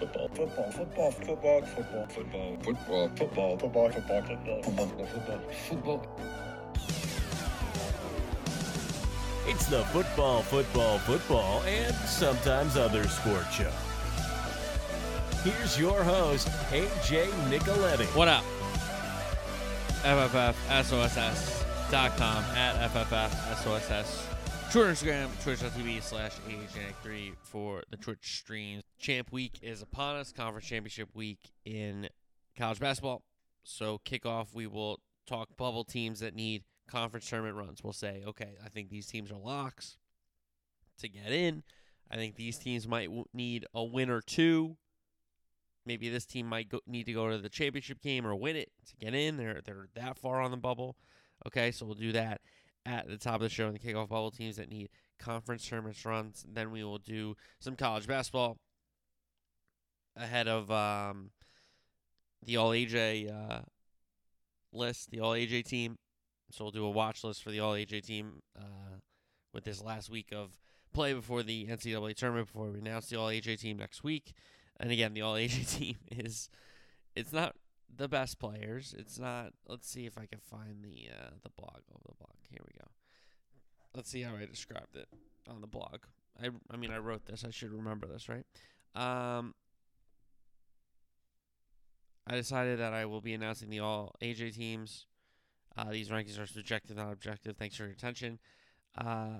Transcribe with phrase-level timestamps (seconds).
[0.00, 2.56] football, football, football, football, football, football, football,
[3.10, 4.22] football, football, football,
[4.62, 6.24] football, football, football, football.
[9.50, 13.70] It's the football, football, football, and sometimes other sport show.
[15.44, 18.06] Here's your host, AJ Nicoletti.
[18.16, 18.44] What up?
[20.02, 24.24] FFFSOSS.com at FFFSOSS.
[24.72, 28.82] Twitter, Instagram, twitch.tv slash ajn 3 for the Twitch streams.
[29.00, 32.08] Champ week is upon us, conference championship week in
[32.56, 33.22] college basketball.
[33.64, 37.82] So, kickoff, we will talk bubble teams that need conference tournament runs.
[37.82, 39.96] We'll say, okay, I think these teams are locks
[40.98, 41.62] to get in.
[42.10, 44.76] I think these teams might need a win or two.
[45.86, 48.70] Maybe this team might go, need to go to the championship game or win it
[48.88, 49.38] to get in.
[49.38, 50.96] They're they're that far on the bubble.
[51.46, 52.42] Okay, so we'll do that
[52.84, 56.04] at the top of the show in the kickoff bubble teams that need conference tournaments
[56.04, 56.44] runs.
[56.46, 58.58] Then we will do some college basketball
[60.16, 61.30] ahead of um,
[62.44, 63.62] the All AJ uh,
[64.72, 65.96] list, the All AJ team.
[66.50, 68.98] So we'll do a watch list for the All AJ team uh,
[69.52, 70.58] with this last week of
[70.92, 72.48] play before the NCAA tournament.
[72.48, 74.32] Before we announce the All AJ team next week,
[74.78, 76.48] and again, the All AJ team is
[77.14, 77.56] it's not
[77.94, 78.94] the best players.
[78.98, 79.52] It's not.
[79.68, 81.80] Let's see if I can find the uh, the blog.
[81.92, 82.34] Oh, the blog.
[82.48, 82.86] Here we go.
[83.94, 85.08] Let's see how I described it
[85.48, 85.98] on the blog.
[86.42, 87.44] I I mean I wrote this.
[87.44, 88.46] I should remember this, right?
[88.96, 89.54] Um,
[92.32, 95.06] I decided that I will be announcing the all AJ teams.
[95.76, 97.56] Uh, these rankings are subjective, not objective.
[97.56, 98.38] Thanks for your attention.
[98.96, 99.38] Uh,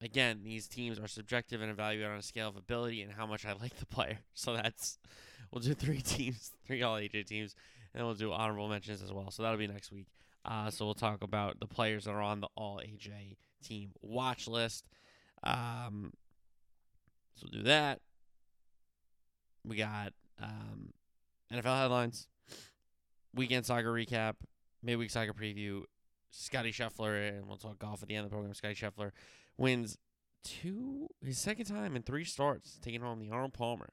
[0.00, 3.44] again, these teams are subjective and evaluated on a scale of ability and how much
[3.44, 4.18] I like the player.
[4.32, 4.96] So that's
[5.50, 7.56] we'll do three teams, three all AJ teams,
[7.94, 9.32] and we'll do honorable mentions as well.
[9.32, 10.06] So that'll be next week.
[10.44, 14.46] Uh, so we'll talk about the players that are on the all AJ team watch
[14.46, 14.88] list.
[15.42, 16.12] Um,
[17.34, 18.00] so we'll do that.
[19.64, 20.94] We got um,
[21.52, 22.28] NFL headlines,
[23.34, 24.34] weekend soccer recap,
[24.82, 25.82] midweek soccer preview.
[26.32, 28.54] Scotty Scheffler, and we'll talk golf at the end of the program.
[28.54, 29.10] Scotty Scheffler
[29.58, 29.98] wins
[30.44, 33.88] two his second time in three starts, taking home the Arnold Palmer.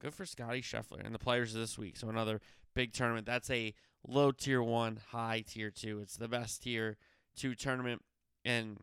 [0.00, 1.96] Good for Scotty Scheffler and the players this week.
[1.96, 2.40] So another
[2.74, 3.24] big tournament.
[3.24, 3.72] That's a
[4.04, 6.00] low tier one, high tier two.
[6.00, 6.96] It's the best tier
[7.36, 8.02] two tournament,
[8.44, 8.78] and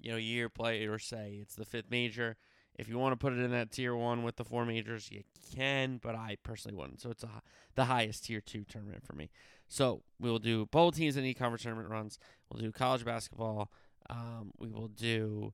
[0.00, 2.36] you know year play or say it's the fifth major.
[2.78, 5.22] If you want to put it in that tier one with the four majors, you
[5.54, 7.00] can, but I personally wouldn't.
[7.00, 7.30] So it's a,
[7.74, 9.30] the highest tier two tournament for me.
[9.68, 12.18] So we will do bowl teams and e-conference tournament runs.
[12.50, 13.70] We'll do college basketball.
[14.08, 15.52] Um, we will do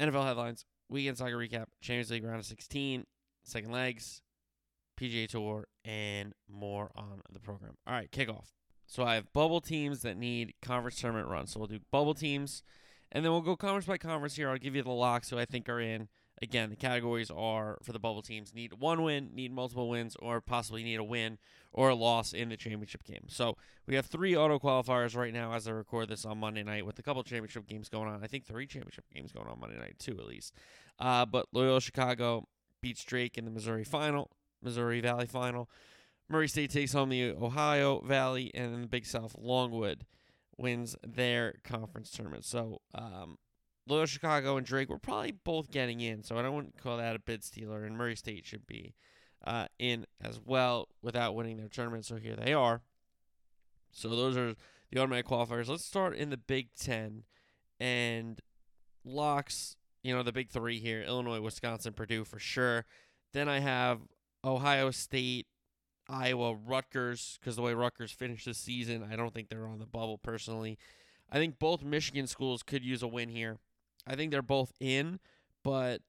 [0.00, 3.06] NFL headlines, weekend soccer recap, Champions League round of 16,
[3.44, 4.22] second legs,
[5.00, 7.74] PGA Tour, and more on the program.
[7.86, 8.46] All right, kickoff.
[8.86, 11.52] So I have bubble teams that need conference tournament runs.
[11.52, 12.62] So we'll do bubble teams
[13.12, 14.48] and then we'll go conference by conference here.
[14.50, 16.08] I'll give you the locks who I think are in.
[16.40, 20.40] Again, the categories are for the bubble teams need one win, need multiple wins, or
[20.40, 21.38] possibly need a win
[21.72, 23.26] or a loss in the championship game.
[23.28, 23.56] So
[23.86, 26.98] we have three auto qualifiers right now as I record this on Monday night with
[26.98, 28.24] a couple championship games going on.
[28.24, 30.54] I think three championship games going on Monday night, too, at least.
[30.98, 32.48] Uh, but Loyola Chicago
[32.80, 34.30] beats Drake in the Missouri final,
[34.62, 35.70] Missouri Valley final.
[36.28, 40.06] Murray State takes home the Ohio Valley, and then the Big South Longwood
[40.58, 42.44] wins their conference tournament.
[42.44, 43.38] So um,
[43.86, 46.96] Loyola Chicago and Drake were probably both getting in, so I don't want to call
[46.98, 47.84] that a bid stealer.
[47.84, 48.94] And Murray State should be
[49.46, 52.04] uh, in as well without winning their tournament.
[52.04, 52.82] So here they are.
[53.92, 54.54] So those are
[54.90, 55.68] the automatic qualifiers.
[55.68, 57.24] Let's start in the Big Ten
[57.80, 58.40] and
[59.04, 59.76] locks.
[60.02, 62.86] You know the big three here: Illinois, Wisconsin, Purdue for sure.
[63.32, 64.00] Then I have
[64.44, 65.46] Ohio State
[66.08, 69.86] Iowa, Rutgers, because the way Rutgers finished the season, I don't think they're on the
[69.86, 70.78] bubble personally.
[71.30, 73.58] I think both Michigan schools could use a win here.
[74.06, 75.20] I think they're both in,
[75.62, 76.02] but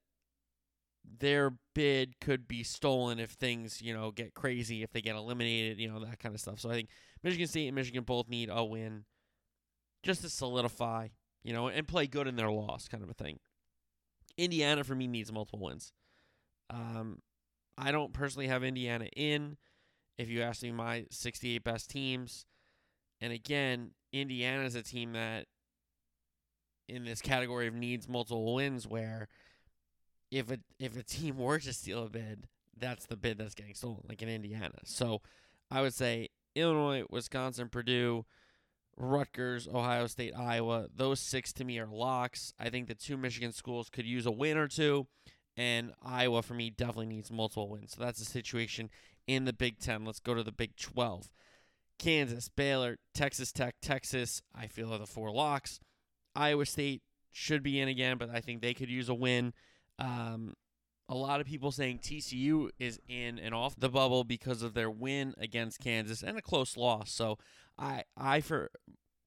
[1.19, 5.77] their bid could be stolen if things, you know, get crazy, if they get eliminated,
[5.79, 6.59] you know, that kind of stuff.
[6.59, 6.89] So I think
[7.23, 9.05] Michigan State and Michigan both need a win
[10.01, 11.09] just to solidify,
[11.43, 13.39] you know, and play good in their loss kind of a thing.
[14.37, 15.93] Indiana for me needs multiple wins.
[16.71, 17.19] Um,
[17.77, 19.57] I don't personally have Indiana in
[20.17, 22.45] if you ask me my 68 best teams.
[23.21, 25.45] And again, Indiana is a team that
[26.89, 29.27] in this category of needs multiple wins where
[30.29, 33.73] if a if a team were to steal a bid, that's the bid that's getting
[33.75, 34.71] stolen, like in Indiana.
[34.83, 35.21] So
[35.71, 38.25] I would say Illinois, Wisconsin, Purdue,
[38.97, 40.87] Rutgers, Ohio State, Iowa.
[40.93, 42.53] Those six to me are locks.
[42.59, 45.07] I think the two Michigan schools could use a win or two,
[45.55, 47.93] and Iowa for me definitely needs multiple wins.
[47.97, 48.89] So that's a situation
[49.27, 50.05] in the Big Ten.
[50.05, 51.29] Let's go to the Big 12.
[51.99, 55.79] Kansas, Baylor, Texas Tech, Texas, I feel are the four locks.
[56.35, 59.53] Iowa State should be in again, but I think they could use a win.
[59.99, 60.53] Um,
[61.07, 64.89] a lot of people saying TCU is in and off the bubble because of their
[64.89, 67.11] win against Kansas and a close loss.
[67.11, 67.37] So
[67.77, 68.71] I, I for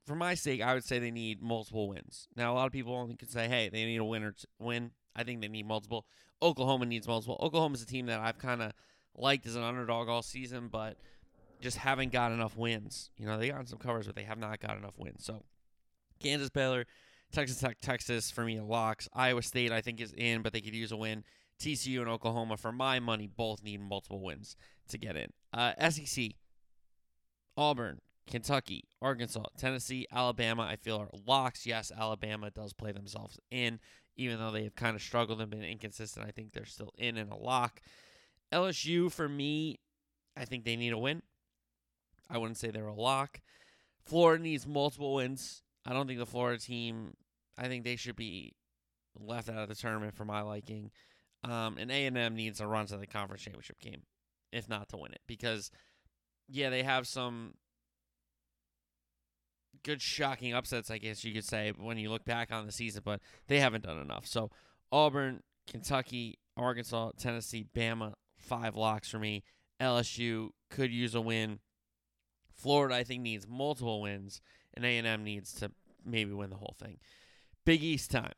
[0.06, 2.28] for my sake, I would say they need multiple wins.
[2.36, 4.44] Now, a lot of people only can say, hey, they need a win or t-
[4.60, 4.92] win.
[5.16, 6.06] I think they need multiple.
[6.40, 7.36] Oklahoma needs multiple.
[7.40, 8.70] Oklahoma is a team that I've kind of–
[9.18, 10.96] liked as an underdog all season, but
[11.60, 13.10] just haven't got enough wins.
[13.16, 15.24] You know, they got some covers, but they have not got enough wins.
[15.24, 15.42] So
[16.20, 16.84] Kansas, Baylor,
[17.32, 19.08] Texas Tech, Texas for me locks.
[19.12, 21.24] Iowa State I think is in, but they could use a win.
[21.60, 24.56] TCU and Oklahoma for my money both need multiple wins
[24.88, 25.28] to get in.
[25.54, 26.32] Uh, SEC,
[27.56, 31.64] Auburn, Kentucky, Arkansas, Tennessee, Alabama, I feel are locks.
[31.64, 33.80] Yes, Alabama does play themselves in,
[34.16, 36.26] even though they have kind of struggled and been inconsistent.
[36.26, 37.80] I think they're still in and a lock.
[38.52, 39.78] LSU, for me,
[40.36, 41.22] I think they need a win.
[42.30, 43.40] I wouldn't say they're a lock.
[44.04, 45.62] Florida needs multiple wins.
[45.84, 47.14] I don't think the Florida team,
[47.58, 48.54] I think they should be
[49.18, 50.90] left out of the tournament for my liking.
[51.44, 54.02] Um, and A&M needs a run to the conference championship game,
[54.52, 55.20] if not to win it.
[55.26, 55.70] Because,
[56.48, 57.54] yeah, they have some
[59.84, 63.02] good shocking upsets, I guess you could say, when you look back on the season,
[63.04, 64.26] but they haven't done enough.
[64.26, 64.50] So
[64.90, 68.14] Auburn, Kentucky, Arkansas, Tennessee, Bama,
[68.46, 69.42] five locks for me.
[69.80, 71.58] LSU could use a win.
[72.54, 74.40] Florida, I think, needs multiple wins,
[74.72, 75.70] and A&M needs to
[76.04, 76.98] maybe win the whole thing.
[77.66, 78.32] Big East time.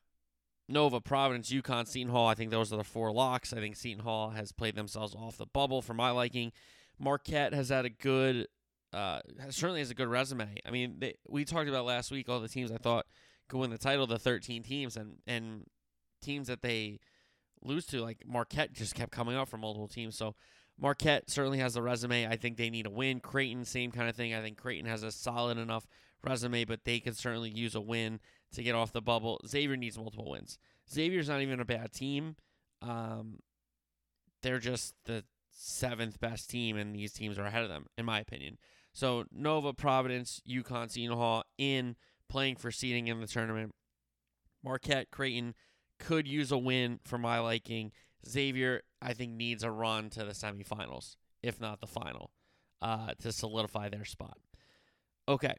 [0.68, 2.26] Nova, Providence, UConn, Seton Hall.
[2.28, 3.52] I think those are the four locks.
[3.52, 6.52] I think Seton Hall has played themselves off the bubble for my liking.
[6.98, 8.48] Marquette has had a good,
[8.92, 9.20] uh,
[9.50, 10.58] certainly has a good resume.
[10.66, 13.06] I mean, they, we talked about last week all the teams I thought
[13.48, 15.64] could win the title, the 13 teams, and and
[16.20, 16.98] teams that they
[17.62, 18.00] lose to.
[18.02, 20.16] Like Marquette just kept coming up from multiple teams.
[20.16, 20.34] So
[20.78, 22.26] Marquette certainly has the resume.
[22.28, 23.20] I think they need a win.
[23.20, 24.34] Creighton, same kind of thing.
[24.34, 25.86] I think Creighton has a solid enough
[26.24, 28.20] resume, but they could certainly use a win
[28.52, 29.40] to get off the bubble.
[29.46, 30.58] Xavier needs multiple wins.
[30.92, 32.36] Xavier's not even a bad team.
[32.82, 33.40] Um,
[34.42, 38.20] they're just the seventh best team, and these teams are ahead of them, in my
[38.20, 38.58] opinion.
[38.94, 41.96] So Nova, Providence, UConn, Seton Hall in
[42.28, 43.72] playing for seeding in the tournament.
[44.64, 45.54] Marquette, Creighton,
[45.98, 47.92] could use a win for my liking.
[48.26, 52.30] Xavier, I think, needs a run to the semifinals, if not the final,
[52.80, 54.38] uh, to solidify their spot.
[55.28, 55.54] Okay,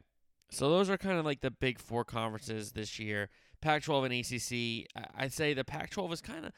[0.50, 3.28] so those are kind of like the big four conferences this year.
[3.60, 6.52] Pac 12 and ACC, I'd say the Pac 12 is kind of,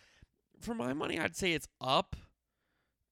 [0.60, 2.16] for my money, I'd say it's up,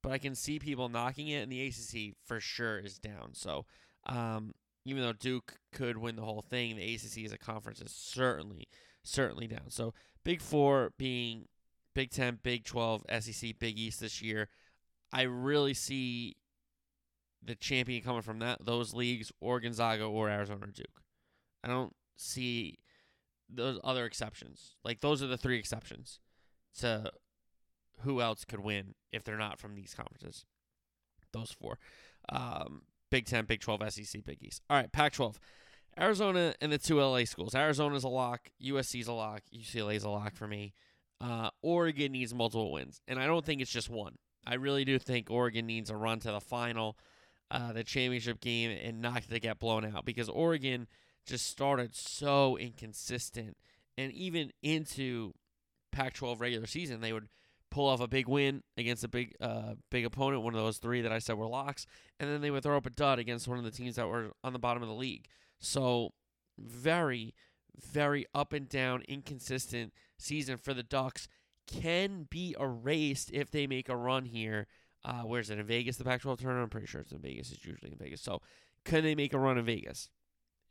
[0.02, 3.30] but I can see people knocking it, and the ACC for sure is down.
[3.32, 3.66] So,
[4.06, 4.52] um,
[4.86, 8.66] even though Duke could win the whole thing, the ACC as a conference is certainly,
[9.04, 9.68] certainly down.
[9.68, 9.92] So
[10.24, 11.46] Big Four being
[11.94, 14.48] Big Ten, Big 12, SEC, Big East this year.
[15.12, 16.36] I really see
[17.42, 21.02] the champion coming from that those leagues or Gonzaga or Arizona or Duke.
[21.64, 22.78] I don't see
[23.48, 24.76] those other exceptions.
[24.84, 26.20] Like those are the three exceptions
[26.80, 27.10] to
[28.00, 30.44] who else could win if they're not from these conferences.
[31.32, 31.78] Those four.
[32.28, 34.62] Um, Big 10, Big 12, SEC, Big East.
[34.70, 35.40] All right, Pac 12.
[36.00, 37.54] Arizona and the two LA schools.
[37.54, 38.48] Arizona's a lock.
[38.62, 39.42] USC's a lock.
[39.54, 40.72] UCLA's a lock for me.
[41.20, 44.16] Uh, Oregon needs multiple wins, and I don't think it's just one.
[44.46, 46.96] I really do think Oregon needs a run to the final,
[47.50, 50.88] uh, the championship game, and not to get blown out because Oregon
[51.26, 53.58] just started so inconsistent,
[53.98, 55.34] and even into
[55.92, 57.28] Pac-12 regular season, they would
[57.70, 61.02] pull off a big win against a big, uh, big opponent, one of those three
[61.02, 61.84] that I said were locks,
[62.18, 64.30] and then they would throw up a dud against one of the teams that were
[64.42, 65.26] on the bottom of the league.
[65.60, 66.14] So
[66.58, 67.34] very,
[67.78, 71.28] very up and down, inconsistent season for the Ducks
[71.66, 74.66] can be erased if they make a run here.
[75.04, 75.96] Uh, where is it in Vegas?
[75.96, 76.64] The Pac-12 tournament.
[76.64, 77.52] I'm pretty sure it's in Vegas.
[77.52, 78.20] It's usually in Vegas.
[78.20, 78.42] So
[78.84, 80.08] can they make a run in Vegas?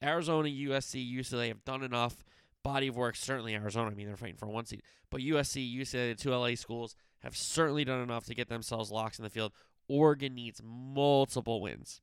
[0.04, 2.24] Arizona, USC, UCLA have done enough.
[2.64, 3.90] Body of work certainly Arizona.
[3.92, 7.36] I mean, they're fighting for one seed, but USC, UCLA, the two LA schools have
[7.36, 9.54] certainly done enough to get themselves locks in the field.
[9.88, 12.02] Oregon needs multiple wins,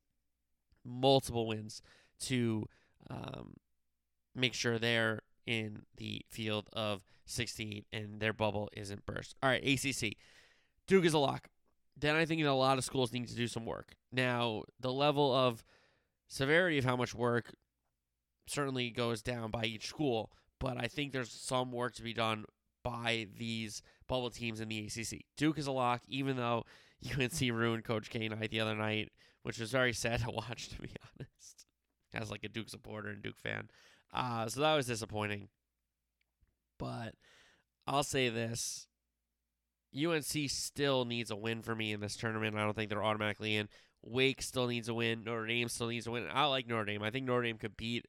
[0.82, 1.82] multiple wins
[2.20, 2.66] to
[3.11, 3.54] um,
[4.35, 9.35] make sure they're in the field of 68 and their bubble isn't burst.
[9.42, 10.12] All right, ACC.
[10.87, 11.49] Duke is a lock.
[11.99, 13.94] Then I think a lot of schools need to do some work.
[14.12, 15.64] Now, the level of
[16.28, 17.54] severity of how much work
[18.46, 20.30] certainly goes down by each school,
[20.61, 22.44] but I think there's some work to be done
[22.85, 25.23] by these bubble teams in the ACC.
[25.37, 26.64] Duke is a lock, even though
[27.18, 29.11] UNC ruined Coach K night the other night,
[29.42, 31.25] which was very sad to watch, to be honest
[32.14, 33.68] as like a Duke supporter and Duke fan.
[34.12, 35.48] Uh, so that was disappointing.
[36.78, 37.14] But
[37.86, 38.86] I'll say this.
[39.98, 42.56] UNC still needs a win for me in this tournament.
[42.56, 43.68] I don't think they're automatically in.
[44.02, 45.25] Wake still needs a win.
[45.25, 46.26] Notre Dame still needs a win.
[46.32, 47.02] I like Notre Dame.
[47.02, 48.06] I think Notre Dame could beat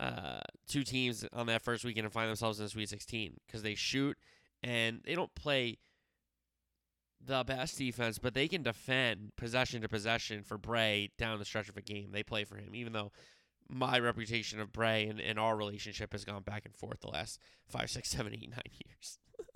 [0.00, 3.62] uh, two teams on that first weekend and find themselves in the Sweet 16 because
[3.62, 4.16] they shoot
[4.62, 5.78] and they don't play–
[7.26, 11.68] the best defense, but they can defend possession to possession for Bray down the stretch
[11.68, 12.10] of a game.
[12.12, 13.12] They play for him, even though
[13.68, 17.38] my reputation of Bray and, and our relationship has gone back and forth the last
[17.68, 19.18] five, six, seven, eight, nine years.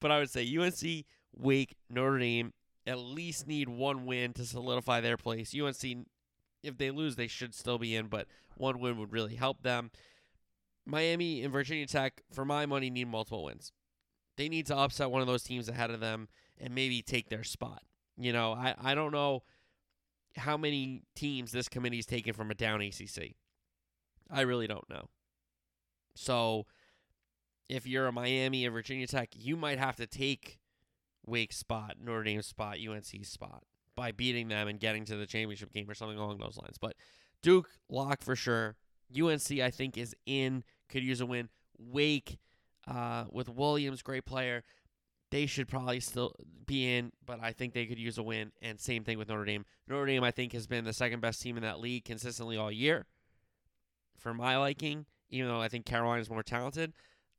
[0.00, 1.04] but I would say UNC,
[1.36, 2.52] Wake, Notre Dame
[2.86, 5.54] at least need one win to solidify their place.
[5.58, 6.06] UNC,
[6.62, 9.90] if they lose, they should still be in, but one win would really help them.
[10.86, 13.72] Miami and Virginia Tech, for my money, need multiple wins.
[14.38, 16.28] They need to upset one of those teams ahead of them
[16.60, 17.82] and maybe take their spot.
[18.16, 19.42] You know, I, I don't know
[20.36, 23.34] how many teams this committee's taken from a down ACC.
[24.30, 25.08] I really don't know.
[26.14, 26.66] So
[27.68, 30.58] if you're a Miami or Virginia Tech, you might have to take
[31.24, 33.62] Wake spot, Notre Dame spot, UNC's spot
[33.94, 36.76] by beating them and getting to the championship game or something along those lines.
[36.80, 36.94] But
[37.42, 38.76] Duke, lock for sure.
[39.16, 41.48] UNC, I think, is in, could use a win.
[41.78, 42.38] Wake,
[42.88, 44.64] uh, with Williams, great player
[45.30, 46.34] they should probably still
[46.66, 48.52] be in, but I think they could use a win.
[48.62, 49.64] And same thing with Notre Dame.
[49.86, 52.72] Notre Dame, I think, has been the second best team in that league consistently all
[52.72, 53.06] year,
[54.16, 55.06] for my liking.
[55.30, 56.94] Even though I think Carolina is more talented,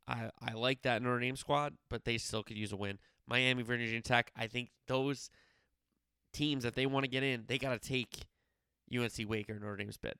[0.08, 3.00] I, I like that Notre Dame squad, but they still could use a win.
[3.28, 5.32] Miami, Virginia Tech, I think those
[6.32, 8.28] teams, if they want to get in, they got to take
[8.96, 10.14] UNC Wake or Notre Dame's bid.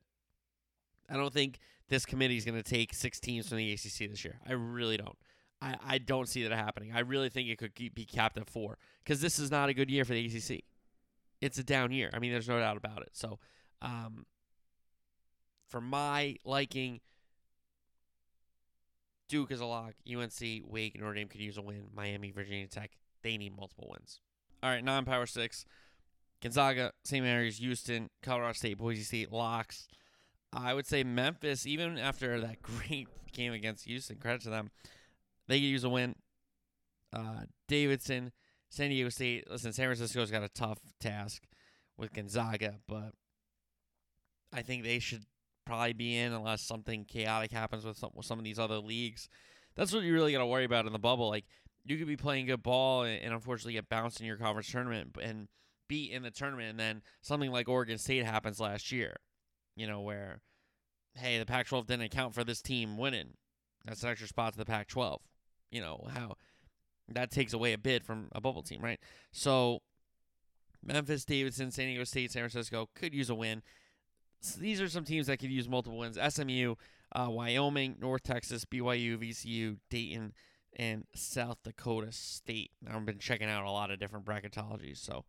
[1.12, 1.60] I don't think
[1.90, 4.40] this committee is going to take six teams from the ACC this year.
[4.48, 5.18] I really don't.
[5.62, 6.92] I, I don't see that happening.
[6.94, 9.90] I really think it could be capped at four because this is not a good
[9.92, 10.62] year for the ACC.
[11.42, 12.10] It's a down year.
[12.14, 13.10] I mean, there's no doubt about it.
[13.14, 13.40] So,
[13.82, 14.26] um,
[15.70, 17.02] for my liking,
[19.28, 19.94] Duke is a lock.
[20.12, 21.88] UNC, Wake, Notre Dame could use a win.
[21.94, 24.20] Miami, Virginia Tech, they need multiple wins.
[24.64, 25.66] All right, non power six.
[26.42, 27.24] Gonzaga, St.
[27.24, 29.88] Mary's, Houston, Colorado State, Boise State, locks.
[30.54, 34.72] I would say Memphis, even after that great game against Houston, credit to them.
[35.50, 36.16] They could use a win.
[37.12, 38.32] Uh, Davidson,
[38.70, 39.50] San Diego State.
[39.50, 41.44] Listen, San Francisco's got a tough task
[41.98, 43.14] with Gonzaga, but
[44.54, 45.24] I think they should
[45.66, 49.28] probably be in unless something chaotic happens with some, with some of these other leagues.
[49.76, 51.30] That's what you really got to worry about in the bubble.
[51.30, 51.46] Like
[51.84, 55.18] you could be playing good ball and, and unfortunately get bounced in your conference tournament
[55.20, 55.48] and
[55.88, 59.16] beat in the tournament, and then something like Oregon State happens last year.
[59.76, 60.42] You know where,
[61.16, 63.34] hey, the Pac-12 didn't account for this team winning.
[63.84, 65.22] That's an extra spot to the Pac-12
[65.72, 66.36] you know, how
[67.10, 69.00] that takes away a bit from a bubble team, right?
[69.32, 69.80] So
[70.84, 73.62] Memphis, Davidson, San Diego State, San Francisco could use a win.
[74.42, 76.18] So these are some teams that could use multiple wins.
[76.30, 76.76] SMU,
[77.14, 80.34] uh, Wyoming, North Texas, BYU, VCU, Dayton,
[80.76, 82.72] and South Dakota State.
[82.90, 84.98] I've been checking out a lot of different bracketologies.
[84.98, 85.26] So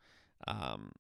[0.47, 0.93] um,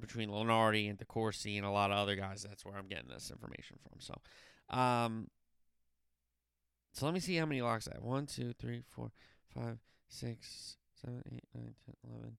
[0.00, 3.30] between Lunardi and DeCourcy and a lot of other guys, that's where I'm getting this
[3.30, 4.00] information from.
[4.00, 5.28] So um,
[6.92, 8.04] so let me see how many locks I have.
[8.04, 9.12] 1, 2, 3, 4,
[9.54, 12.36] 5, 6, 7, 8, 9, 10, 11,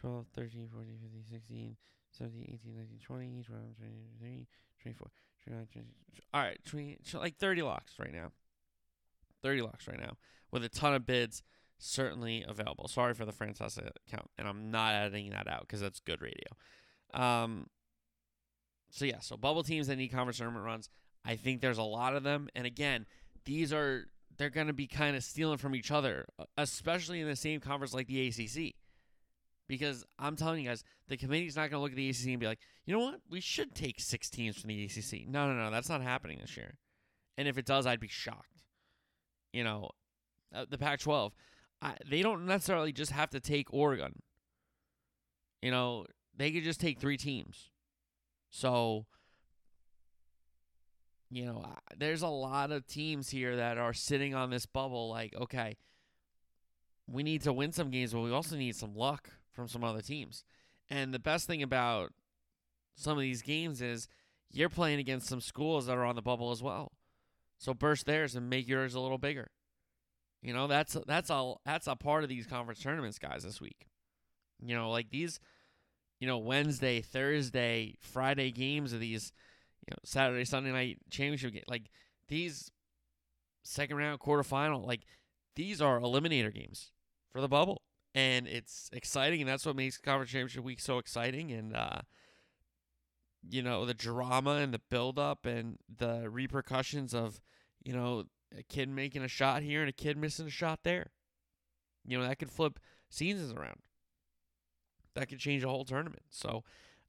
[0.00, 1.76] 12, 13, 14, 15, 16,
[2.12, 4.46] 17, 18, 19, 20, 21, 23,
[4.82, 5.08] 24,
[6.32, 8.32] All right, 20, like 30 locks right now.
[9.42, 10.16] 30 locks right now
[10.50, 11.42] with a ton of bids
[11.78, 12.88] certainly available.
[12.88, 16.52] Sorry for the Francesa account, and I'm not editing that out because that's good radio.
[17.12, 17.66] Um,
[18.90, 20.88] so, yeah, so bubble teams that need conference tournament runs,
[21.26, 22.48] I think there's a lot of them.
[22.54, 23.04] And again,
[23.44, 26.26] these are they're going to be kind of stealing from each other,
[26.58, 28.74] especially in the same conference like the ACC.
[29.68, 32.40] Because I'm telling you guys, the committee's not going to look at the ACC and
[32.40, 33.20] be like, you know what?
[33.30, 35.26] We should take six teams from the ACC.
[35.26, 35.70] No, no, no.
[35.70, 36.76] That's not happening this year.
[37.38, 38.62] And if it does, I'd be shocked.
[39.52, 39.90] You know,
[40.54, 41.32] uh, the Pac 12,
[42.08, 44.20] they don't necessarily just have to take Oregon.
[45.62, 46.04] You know,
[46.36, 47.70] they could just take three teams.
[48.50, 49.06] So
[51.34, 51.66] you know,
[51.98, 55.10] there's a lot of teams here that are sitting on this bubble.
[55.10, 55.76] Like, okay,
[57.08, 60.00] we need to win some games, but we also need some luck from some other
[60.00, 60.44] teams.
[60.88, 62.12] And the best thing about
[62.94, 64.06] some of these games is
[64.48, 66.92] you're playing against some schools that are on the bubble as well.
[67.58, 69.50] So burst theirs and make yours a little bigger.
[70.40, 73.88] You know, that's that's all that's a part of these conference tournaments, guys, this week.
[74.64, 75.40] You know, like these,
[76.20, 79.32] you know, Wednesday, Thursday, Friday games of these
[79.86, 81.62] you know, Saturday, Sunday night championship game.
[81.68, 81.84] Like
[82.28, 82.70] these
[83.64, 85.02] second round quarterfinal, like
[85.56, 86.90] these are eliminator games
[87.30, 87.82] for the bubble.
[88.16, 91.50] And it's exciting, and that's what makes conference championship week so exciting.
[91.50, 92.00] And uh,
[93.50, 97.40] you know, the drama and the buildup and the repercussions of,
[97.82, 98.24] you know,
[98.56, 101.10] a kid making a shot here and a kid missing a shot there.
[102.06, 102.78] You know, that could flip
[103.10, 103.80] seasons around.
[105.16, 106.22] That could change a whole tournament.
[106.30, 106.62] So,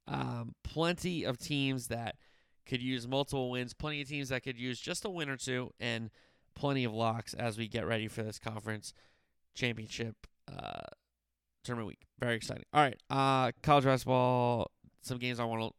[0.08, 2.16] um, plenty of teams that
[2.66, 5.72] could use multiple wins, plenty of teams that could use just a win or two,
[5.80, 6.10] and
[6.54, 8.92] plenty of locks as we get ready for this conference
[9.54, 10.82] championship uh,
[11.64, 12.06] tournament week.
[12.18, 12.64] Very exciting.
[12.72, 14.70] All right, uh, college basketball,
[15.02, 15.70] some games I want to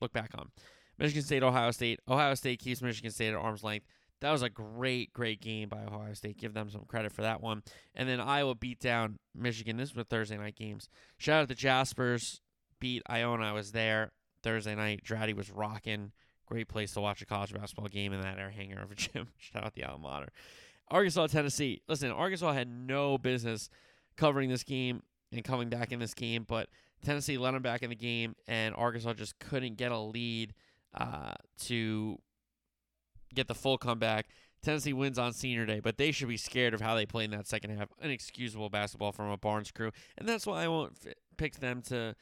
[0.00, 0.50] look back on.
[0.98, 1.98] Michigan State, Ohio State.
[2.08, 3.86] Ohio State keeps Michigan State at arm's length.
[4.20, 6.38] That was a great, great game by Ohio State.
[6.38, 7.62] Give them some credit for that one.
[7.94, 9.76] And then Iowa beat down Michigan.
[9.76, 10.88] This was Thursday night games.
[11.18, 12.40] Shout out to Jaspers.
[12.80, 13.44] Beat Iona.
[13.46, 15.02] I was there Thursday night.
[15.02, 16.12] Draddy was rocking.
[16.46, 19.28] Great place to watch a college basketball game in that air hangar of a gym.
[19.38, 20.28] Shout out the alma mater.
[20.90, 21.80] Arkansas, Tennessee.
[21.88, 23.70] Listen, Arkansas had no business
[24.16, 26.68] covering this game and coming back in this game, but
[27.02, 30.54] Tennessee let them back in the game, and Arkansas just couldn't get a lead
[30.94, 31.32] uh,
[31.64, 32.18] to
[33.34, 34.28] get the full comeback.
[34.62, 37.30] Tennessee wins on senior day, but they should be scared of how they play in
[37.32, 37.88] that second half.
[38.02, 39.90] Inexcusable basketball from a Barnes crew.
[40.16, 42.14] And that's why I won't f- pick them to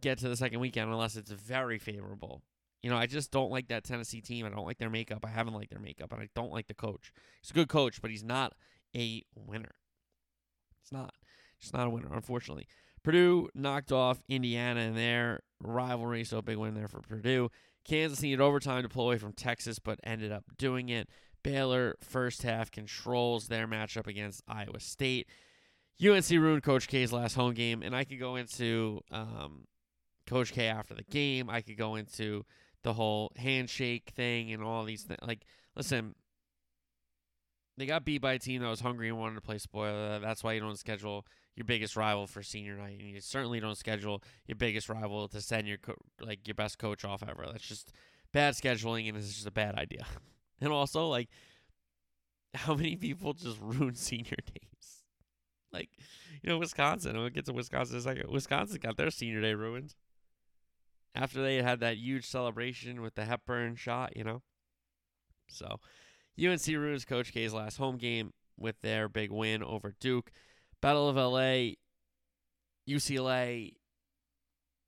[0.00, 2.42] get to the second weekend unless it's very favorable.
[2.86, 4.46] You know, I just don't like that Tennessee team.
[4.46, 5.24] I don't like their makeup.
[5.24, 7.10] I haven't liked their makeup, and I don't like the coach.
[7.42, 8.52] He's a good coach, but he's not
[8.94, 9.72] a winner.
[10.80, 11.12] It's not.
[11.60, 12.68] It's not a winner, unfortunately.
[13.02, 17.50] Purdue knocked off Indiana in their rivalry, so a big win there for Purdue.
[17.84, 21.08] Kansas needed overtime to pull away from Texas, but ended up doing it.
[21.42, 25.26] Baylor first half controls their matchup against Iowa State.
[26.00, 29.64] UNC ruined Coach K's last home game, and I could go into um,
[30.28, 31.50] Coach K after the game.
[31.50, 32.44] I could go into
[32.86, 35.18] the whole handshake thing and all these things.
[35.26, 36.14] Like, listen,
[37.76, 40.12] they got beat by a team that was hungry and wanted to play spoiler.
[40.14, 41.26] Uh, that's why you don't schedule
[41.56, 45.40] your biggest rival for senior night, and you certainly don't schedule your biggest rival to
[45.40, 45.78] send your
[46.20, 47.46] like your best coach off ever.
[47.50, 47.90] That's just
[48.32, 50.06] bad scheduling, and it's just a bad idea.
[50.60, 51.28] and also, like,
[52.54, 55.02] how many people just ruin senior days?
[55.72, 55.90] Like,
[56.40, 57.18] you know, Wisconsin.
[57.18, 58.30] we to get to Wisconsin in a second.
[58.30, 59.96] Wisconsin got their senior day ruined
[61.16, 64.42] after they had that huge celebration with the Hepburn shot, you know.
[65.48, 65.80] So,
[66.42, 70.30] UNC ruins Coach K's last home game with their big win over Duke.
[70.82, 71.72] Battle of LA,
[72.88, 73.74] UCLA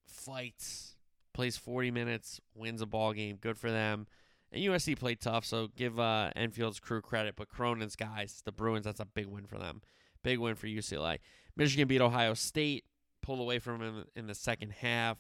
[0.06, 0.96] fights,
[1.32, 3.36] plays 40 minutes, wins a ball game.
[3.36, 4.06] Good for them.
[4.52, 7.34] And USC played tough, so give uh, Enfield's crew credit.
[7.36, 9.80] But Cronin's guys, the Bruins, that's a big win for them.
[10.22, 11.18] Big win for UCLA.
[11.56, 12.84] Michigan beat Ohio State,
[13.22, 15.18] pulled away from them in the second half.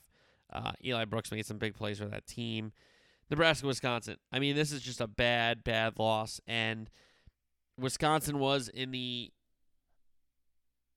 [0.52, 2.72] Uh, Eli Brooks made some big plays for that team.
[3.30, 4.16] Nebraska, Wisconsin.
[4.32, 6.40] I mean, this is just a bad, bad loss.
[6.46, 6.88] And
[7.78, 9.30] Wisconsin was in the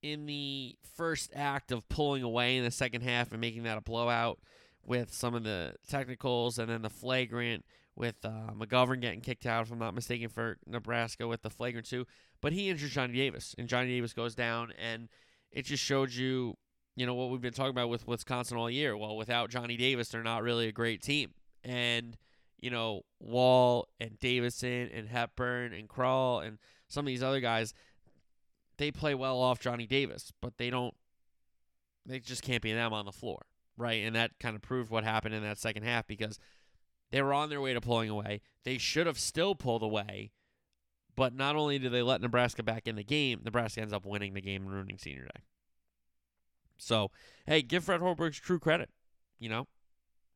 [0.02, 3.80] in the first act of pulling away in the second half and making that a
[3.80, 4.40] blowout
[4.84, 9.64] with some of the technicals and then the flagrant with uh, McGovern getting kicked out,
[9.66, 12.04] if I'm not mistaken, for Nebraska with the flagrant two.
[12.40, 15.08] But he injured Johnny Davis, and Johnny Davis goes down, and
[15.52, 16.56] it just showed you
[16.96, 18.96] you know, what we've been talking about with Wisconsin all year.
[18.96, 21.32] Well, without Johnny Davis, they're not really a great team.
[21.64, 22.16] And,
[22.60, 27.72] you know, Wahl and Davison and Hepburn and Crowl and some of these other guys,
[28.76, 30.94] they play well off Johnny Davis, but they don't,
[32.04, 33.38] they just can't be them on the floor,
[33.76, 34.04] right?
[34.04, 36.38] And that kind of proved what happened in that second half because
[37.10, 38.40] they were on their way to pulling away.
[38.64, 40.32] They should have still pulled away,
[41.16, 44.34] but not only do they let Nebraska back in the game, Nebraska ends up winning
[44.34, 45.42] the game and ruining senior day.
[46.82, 47.12] So,
[47.46, 48.90] hey, give Fred Hoiberg's crew credit.
[49.38, 49.66] You know,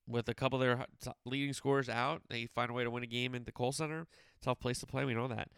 [0.09, 0.87] with a couple of their
[1.25, 4.07] leading scorers out, they find a way to win a game in the Kohl Center.
[4.43, 5.05] Tough place to play.
[5.05, 5.49] We know that.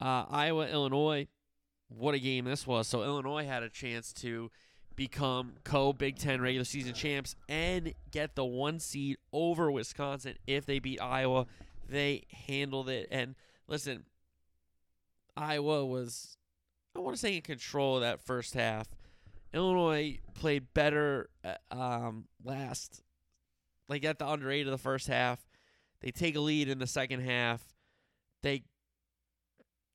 [0.00, 1.26] Uh, Iowa, Illinois.
[1.88, 2.86] What a game this was.
[2.86, 4.50] So Illinois had a chance to
[4.94, 10.66] become co Big Ten regular season champs and get the one seed over Wisconsin if
[10.66, 11.46] they beat Iowa.
[11.88, 13.08] They handled it.
[13.10, 13.36] And
[13.68, 14.04] listen,
[15.36, 16.36] Iowa was,
[16.94, 18.88] I want to say, in control of that first half.
[19.52, 23.02] Illinois played better uh, um, last,
[23.88, 25.46] like at the under eight of the first half.
[26.00, 27.62] They take a lead in the second half.
[28.42, 28.64] They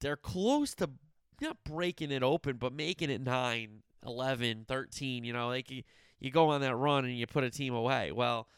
[0.01, 0.89] they're close to
[1.41, 5.23] not breaking it open, but making it 9, 11, 13.
[5.23, 5.83] You know, like you,
[6.19, 8.11] you go on that run and you put a team away.
[8.11, 8.49] Well,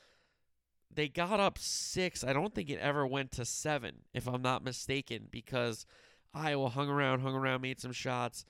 [0.92, 2.24] they got up six.
[2.24, 5.86] I don't think it ever went to seven, if I'm not mistaken, because
[6.34, 8.44] Iowa hung around, hung around, made some shots.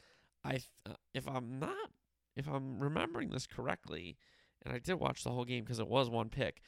[0.46, 1.90] I, uh, if I'm not
[2.36, 4.18] if I'm remembering this correctly,
[4.64, 6.62] and I did watch the whole game because it was one pick.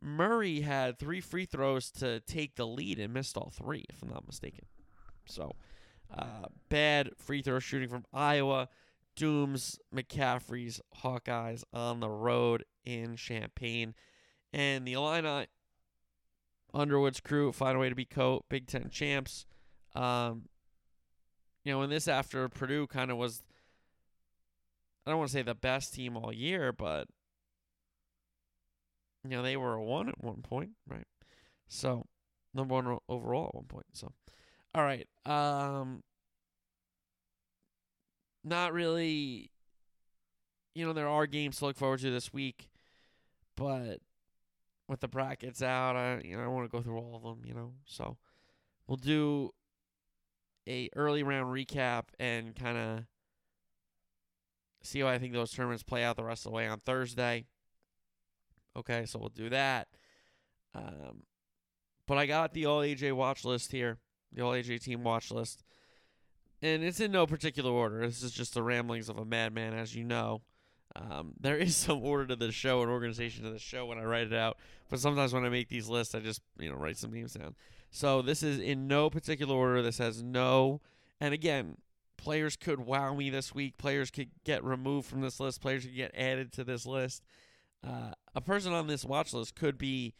[0.00, 4.10] Murray had three free throws to take the lead and missed all three, if I'm
[4.10, 4.66] not mistaken.
[5.26, 5.52] So,
[6.14, 8.68] uh, bad free throw shooting from Iowa.
[9.16, 13.94] Dooms McCaffery's Hawkeyes on the road in Champaign.
[14.52, 15.46] And the Illini
[16.74, 19.46] Underwood's crew find a way to be co Big Ten champs.
[19.94, 20.46] Um,
[21.64, 23.40] you know, and this after Purdue kind of was
[25.06, 27.08] I don't want to say the best team all year, but
[29.22, 31.06] you know they were a one at one point, right?
[31.68, 32.06] So
[32.54, 33.86] number one overall at one point.
[33.92, 34.12] So
[34.74, 36.02] all right, um,
[38.44, 39.50] not really.
[40.74, 42.70] You know there are games to look forward to this week,
[43.56, 43.98] but
[44.88, 47.42] with the brackets out, I you know I want to go through all of them.
[47.46, 48.16] You know, so
[48.88, 49.50] we'll do
[50.66, 53.04] a early round recap and kind of
[54.84, 57.46] see how I think those tournaments play out the rest of the way on Thursday.
[58.76, 59.88] Okay, so we'll do that.
[60.74, 61.24] Um,
[62.06, 63.98] but I got the All AJ watch list here,
[64.32, 65.62] the All AJ team watch list,
[66.60, 68.00] and it's in no particular order.
[68.04, 70.42] This is just the ramblings of a madman, as you know.
[70.96, 74.04] Um, there is some order to the show and organization to the show when I
[74.04, 74.58] write it out,
[74.90, 77.54] but sometimes when I make these lists, I just you know write some names down.
[77.92, 79.80] So this is in no particular order.
[79.82, 80.80] This has no,
[81.20, 81.76] and again,
[82.24, 83.76] Players could wow me this week.
[83.76, 85.60] Players could get removed from this list.
[85.60, 87.22] Players could get added to this list.
[87.86, 90.14] Uh, a person on this watch list could be,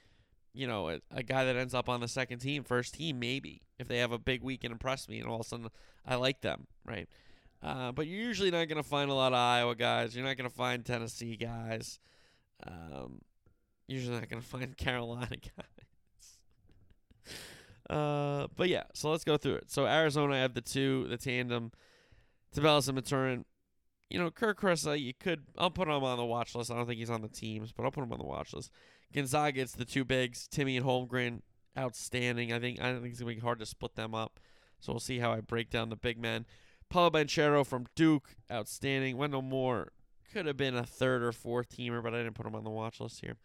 [0.52, 3.62] you know, a, a, guy that ends up on the second team, first team, maybe,
[3.78, 5.68] if they have a big week and impress me, and all of a sudden
[6.06, 7.08] I like them, right?
[7.62, 10.14] Uh, but you're usually not going to find a lot of Iowa guys.
[10.14, 11.98] You're not going to find Tennessee guys.
[12.66, 13.22] Um,
[13.88, 15.36] you're usually not going to find Carolina
[17.26, 17.34] guys.
[17.88, 19.70] uh, but yeah, so let's go through it.
[19.70, 21.72] So Arizona, I have the two, the tandem.
[22.54, 23.44] Tavares and Mathurin.
[24.08, 25.44] You know, Kerr Kriisa, you could.
[25.58, 26.70] I'll put him on the watch list.
[26.70, 28.70] I don't think he's on the teams, but I'll put him on the watch list.
[29.12, 31.40] Gonzaga gets the two bigs, Timme and Holmgren,
[31.76, 32.52] outstanding.
[32.52, 34.38] I think I think it's gonna be hard to split them up.
[34.78, 36.46] So we'll see how I break down the big men.
[36.90, 39.16] Paolo Banchero from Duke, outstanding.
[39.16, 39.92] Wendell Moore
[40.32, 42.70] could have been a third or fourth teamer, but I didn't put him on the
[42.70, 43.36] watch list here.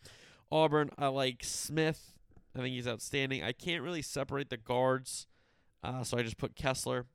[0.51, 2.13] Auburn, I like Smith.
[2.55, 3.43] I think he's outstanding.
[3.43, 5.25] I can't really separate the guards,
[5.83, 7.05] uh, so I just put Kessler.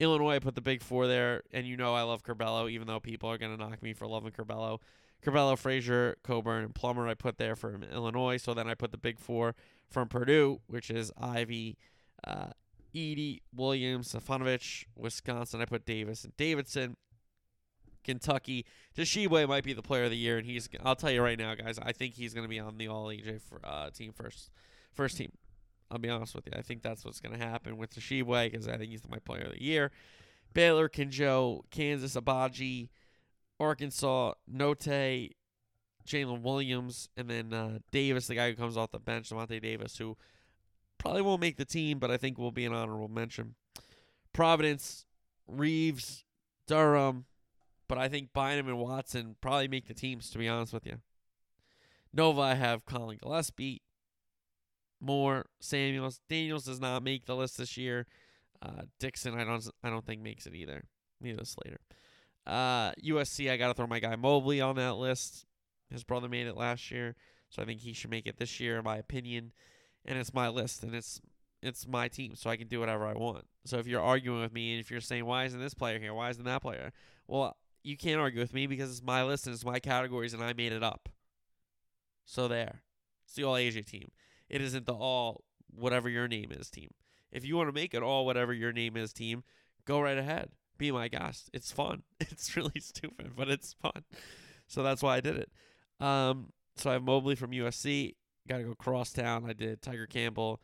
[0.00, 3.30] Illinois put the big four there, and you know I love Curbelo, even though people
[3.30, 4.80] are going to knock me for loving Curbelo.
[5.24, 8.36] Curbelo, Frazier, Cockburn, and Plummer I put there for Illinois.
[8.36, 9.56] So then I put the big four
[9.90, 11.76] from Purdue, which is Ivey,
[12.24, 12.50] uh,
[12.94, 15.60] Edey, Williams, Stefanovic, Wisconsin.
[15.60, 16.96] I put Davis and Davidson.
[18.04, 18.64] Kentucky.
[18.96, 20.68] Tshiebwe might be the player of the year, and he's.
[20.84, 21.78] I'll tell you right now, guys.
[21.80, 24.50] I think he's going to be on the All AJ for, uh, team first,
[24.94, 25.32] first team
[25.90, 26.52] I'll be honest with you.
[26.54, 29.44] I think that's what's going to happen with Tshiebwe because I think he's my player
[29.44, 29.90] of the year.
[30.52, 32.88] Baylor, Kinjo, Kansas, Agbaji,
[33.58, 35.30] Arkansas, Notae,
[36.06, 39.96] Jalen Williams, and then uh, Davis, the guy who comes off the bench, Devontae Davis,
[39.98, 40.16] who
[40.98, 43.54] probably won't make the team, but I think will be an honorable mention.
[44.32, 45.06] Providence,
[45.46, 46.24] Reeves,
[46.66, 47.24] Durham,
[47.88, 50.98] but I think Bynum and Watson probably make the teams, to be honest with you.
[52.12, 53.82] Nova, I have Collin Gillespie,
[55.00, 58.06] Moore, Samuels, Daniels does not make the list this year.
[58.60, 60.84] Uh, Dixon, I don't, I don't think makes it either.
[61.20, 61.78] Neither Slater.
[62.46, 65.44] Uh, USC, I got to throw my guy Mobley on that list.
[65.90, 67.14] His brother made it last year,
[67.50, 69.52] so I think he should make it this year, in my opinion.
[70.04, 71.20] And it's my list, and it's
[71.60, 73.44] it's my team, so I can do whatever I want.
[73.64, 76.14] So if you're arguing with me, and if you're saying why isn't this player here,
[76.14, 76.92] why isn't that player,
[77.26, 80.42] well, you can't argue with me because it's my list and it's my categories, and
[80.42, 81.08] I made it up.
[82.24, 82.82] So there,
[83.24, 84.10] it's the All AJ team.
[84.48, 86.90] It isn't the all whatever your name is team.
[87.30, 89.44] If you want to make it all whatever your name is team,
[89.86, 90.50] go right ahead.
[90.78, 91.50] Be my guest.
[91.52, 92.02] It's fun.
[92.20, 94.04] It's really stupid, but it's fun.
[94.66, 95.50] So that's why I did it.
[96.04, 98.14] Um, so I have Mobley from USC.
[98.46, 99.44] Got to go crosstown.
[99.48, 100.60] I did Tiger Campbell,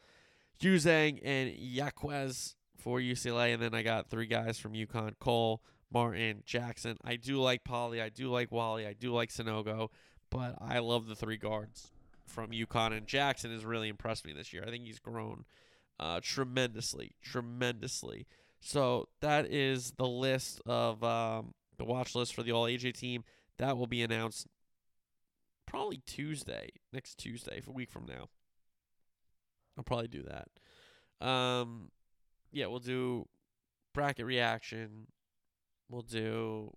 [0.61, 3.53] Juzang, and Jaquez for UCLA.
[3.55, 6.97] And then I got three guys from UConn Cole, Martin, Jackson.
[7.05, 8.01] I do like Polley.
[8.01, 8.87] I do like Whaley.
[8.87, 9.89] I do like Sanogo.
[10.31, 11.91] But I love the three guards
[12.35, 14.65] from UConn and Jackson has really impressed me this year.
[14.67, 15.45] I think he's grown
[16.01, 18.27] uh, tremendously, tremendously.
[18.61, 23.23] So that is the list of um, the watch list for the All AJ team.
[23.59, 24.49] That will be announced
[25.67, 28.29] probably Tuesday, next Tuesday, a week from now.
[29.79, 31.27] I'll probably do that.
[31.27, 31.91] Um,
[32.51, 33.27] yeah, we'll do
[33.93, 35.07] bracket reaction.
[35.89, 36.73] We'll do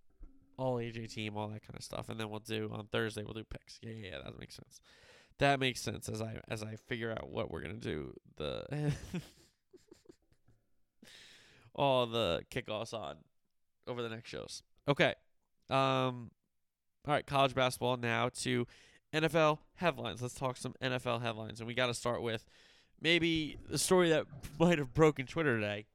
[0.57, 3.23] all AJ team, all that kind of stuff, and then we'll do on Thursday.
[3.23, 3.79] We'll do picks.
[3.81, 4.81] Yeah, yeah, yeah that makes sense
[5.39, 8.65] that makes sense as I as I figure out what we're gonna do the
[11.75, 13.17] all the kickoffs on
[13.87, 14.63] over the next shows.
[14.87, 15.13] Okay.
[15.69, 16.31] Um
[17.07, 18.67] all right, college basketball now to
[19.13, 20.21] NFL headlines.
[20.21, 22.45] Let's talk some NFL headlines and we gotta start with
[22.99, 24.25] maybe the story that
[24.59, 25.85] might have broken Twitter today.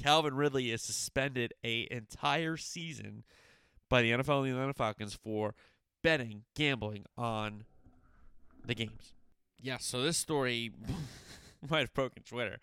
[0.00, 3.24] Calvin Ridley is suspended a entire season
[3.88, 5.54] by the NFL and the Atlanta Falcons for
[6.02, 7.64] betting, gambling on
[8.66, 9.12] the games.
[9.60, 10.72] Yeah, so this story
[11.68, 12.58] might have broken Twitter.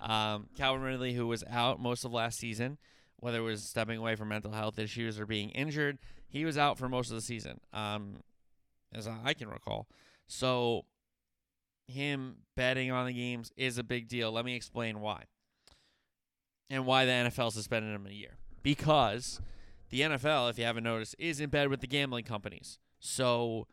[0.00, 2.78] Um, Calvin Ridley, who was out most of last season,
[3.16, 6.78] whether it was stepping away from mental health issues or being injured, he was out
[6.78, 8.16] for most of the season, um,
[8.94, 9.88] as I can recall.
[10.26, 10.82] So,
[11.86, 14.30] him betting on the games is a big deal.
[14.32, 15.24] Let me explain why
[16.70, 18.36] and why the NFL suspended him a year.
[18.62, 19.40] Because
[19.90, 22.78] the NFL, if you haven't noticed, is in bed with the gambling companies.
[23.00, 23.66] So,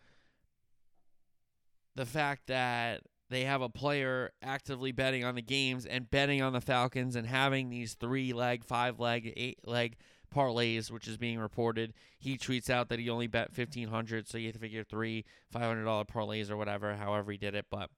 [1.97, 6.53] the fact that they have a player actively betting on the games and betting on
[6.53, 9.95] the Falcons and having these three leg, five leg, eight leg
[10.33, 11.93] parlays, which is being reported.
[12.19, 15.25] He tweets out that he only bet fifteen hundred, so you have to figure three
[15.51, 17.65] five hundred dollar parlays or whatever, however he did it.
[17.69, 17.89] But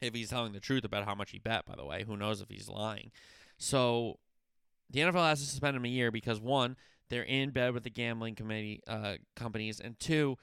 [0.00, 2.40] if he's telling the truth about how much he bet, by the way, who knows
[2.40, 3.10] if he's lying?
[3.58, 4.20] So
[4.88, 6.76] the NFL has to suspend him a year because one,
[7.10, 10.38] they're in bed with the gambling committee uh, companies, and two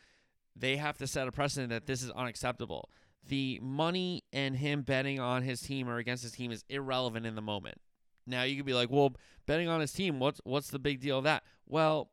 [0.56, 2.89] they have to set a precedent that this is unacceptable.
[3.28, 7.36] The money and him betting on his team or against his team is irrelevant in
[7.36, 7.80] the moment.
[8.26, 9.15] Now you could be like, well,
[9.46, 11.44] betting on his team, what's what's the big deal of that?
[11.68, 12.12] Well,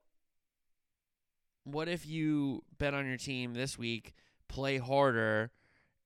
[1.65, 4.13] what if you bet on your team this week,
[4.49, 5.53] play harder,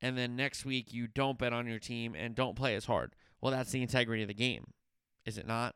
[0.02, 3.14] and then next week you don't bet on your team and don't play as hard?
[3.40, 4.64] Well, that's the integrity of the game,
[5.24, 5.74] is it not?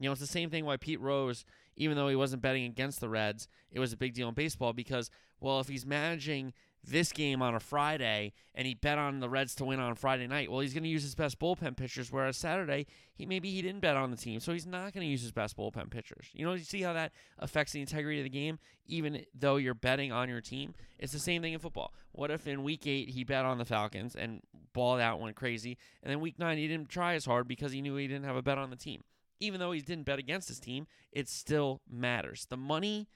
[0.00, 1.44] You know, it's the same thing why Pete Rose,
[1.76, 4.72] even though he wasn't betting against the Reds, it was a big deal in baseball
[4.72, 6.52] because well, if he's managing
[6.84, 10.26] this game on a Friday and he bet on the Reds to win on Friday
[10.26, 12.10] night, well, he's going to use his best bullpen pitchers.
[12.10, 15.10] Whereas Saturday, he maybe he didn't bet on the team, so he's not going to
[15.10, 16.26] use his best bullpen pitchers.
[16.32, 19.74] You know, you see how that affects the integrity of the game, even though you're
[19.74, 20.74] betting on your team.
[20.98, 21.92] It's the same thing in football.
[22.12, 24.40] What if in week eight he bet on the Falcons and
[24.72, 27.82] balled out, went crazy, and then week nine he didn't try as hard because he
[27.82, 29.02] knew he didn't have a bet on the team.
[29.40, 32.46] Even though he didn't bet against his team, it still matters.
[32.50, 33.06] The money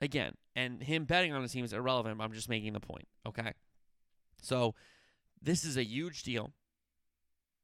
[0.00, 2.20] again, and him betting on his team is irrelevant.
[2.20, 3.08] I'm just making the point.
[3.26, 3.52] Okay.
[4.42, 4.74] So
[5.42, 6.52] this is a huge deal.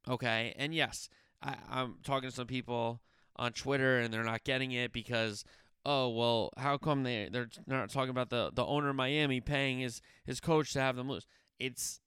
[0.08, 0.54] Okay.
[0.56, 1.08] And yes,
[1.42, 3.00] I, I'm talking to some people
[3.36, 5.44] on Twitter and they're not getting it because
[5.84, 9.80] oh well how come they they're not talking about the the owner of Miami paying
[9.80, 11.26] his his coach to have them lose
[11.58, 11.98] it's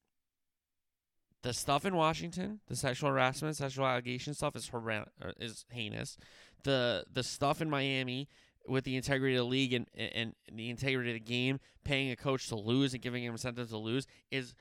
[1.42, 5.12] the stuff in Washington the sexual harassment sexual allegation stuff is horrendous
[5.42, 6.16] is heinous
[6.64, 8.30] the the stuff in Miami
[8.68, 12.16] with the integrity of the league and, and the integrity of the game, paying a
[12.16, 14.56] coach to lose and giving him incentives to lose is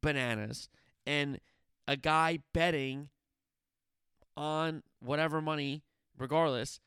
[0.00, 0.68] bananas.
[1.06, 1.38] And
[1.86, 3.08] a guy betting
[4.36, 5.82] on whatever money,
[6.18, 6.80] regardless,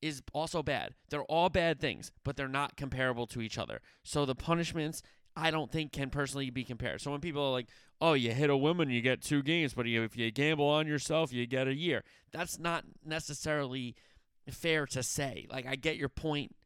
[0.00, 0.94] is also bad.
[1.10, 3.80] They're all bad things, but they're not comparable to each other.
[4.02, 5.02] So the punishments
[5.34, 7.00] I don't think can personally be compared.
[7.00, 7.68] So when people are like,
[8.00, 11.32] "Oh, you hit a woman, you get two games, but if you gamble on yourself,
[11.32, 13.94] you get a year," that's not necessarily
[14.50, 15.46] fair to say.
[15.50, 16.56] Like, I get your point.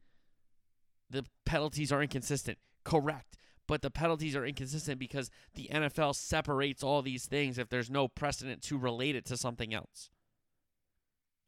[1.09, 2.57] The penalties are inconsistent.
[2.83, 3.37] Correct.
[3.67, 8.07] But the penalties are inconsistent because the NFL separates all these things if there's no
[8.07, 10.09] precedent to relate it to something else.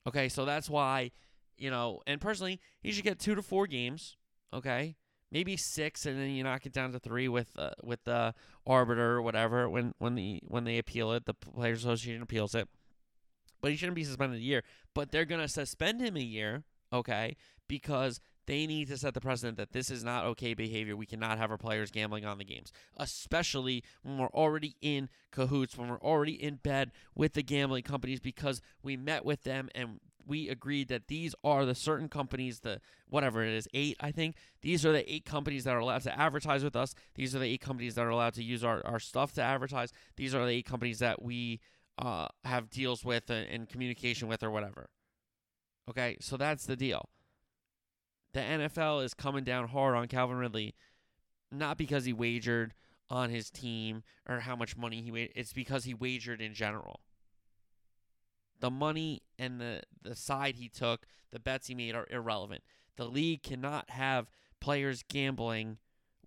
[0.08, 1.12] Okay, so that's why,
[1.58, 4.18] you know, and personally, he should get two to four games.
[4.54, 4.96] Okay,
[5.32, 8.34] maybe six, and then you knock it down to three with uh, with the
[8.66, 12.68] arbiter or whatever when when the when they appeal it, the Players Association appeals it
[13.62, 14.64] but he shouldn't be suspended a year.
[14.94, 17.36] But they're going to suspend him a year, okay,
[17.68, 20.96] because they need to set the precedent that this is not okay behavior.
[20.96, 25.78] We cannot have our players gambling on the games, especially when we're already in cahoots,
[25.78, 30.00] when we're already in bed with the gambling companies because we met with them and
[30.26, 34.36] we agreed that these are the certain companies, the whatever it is, eight, I think.
[34.62, 36.94] These are the eight companies that are allowed to advertise with us.
[37.16, 39.92] These are the eight companies that are allowed to use our, our stuff to advertise.
[40.18, 41.62] These are the eight companies that we
[42.00, 44.90] uh, have deals with and, and communication with or whatever.
[45.90, 47.10] Okay, so that's the deal.
[48.34, 50.76] The NFL is coming down hard on Calvin Ridley,
[51.52, 52.74] not because he wagered
[53.10, 55.32] on his team or how much money he made.
[55.36, 57.02] It's because he wagered in general.
[58.60, 62.62] The money and the, the side he took, the bets he made are irrelevant.
[62.98, 64.30] The league cannot have
[64.62, 65.78] players gambling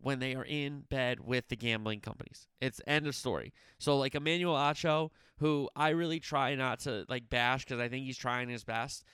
[0.03, 2.49] when they are in bed with the gambling companies.
[2.61, 3.55] It's end of story.
[3.79, 8.05] So like Emmanuel Acho, who I really try not to like bash because I think
[8.05, 9.05] he's trying his best,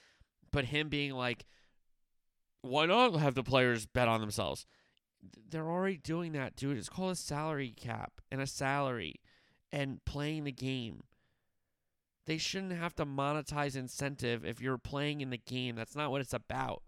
[0.51, 1.45] but him being like,
[2.63, 4.67] why not have the players bet on themselves?
[5.51, 6.79] They're already doing that, dude.
[6.79, 9.17] It's called a salary cap and a salary
[9.71, 11.03] and playing the game.
[12.25, 15.77] They shouldn't have to monetize incentive if you're playing in the game.
[15.77, 16.83] That's not what it's about.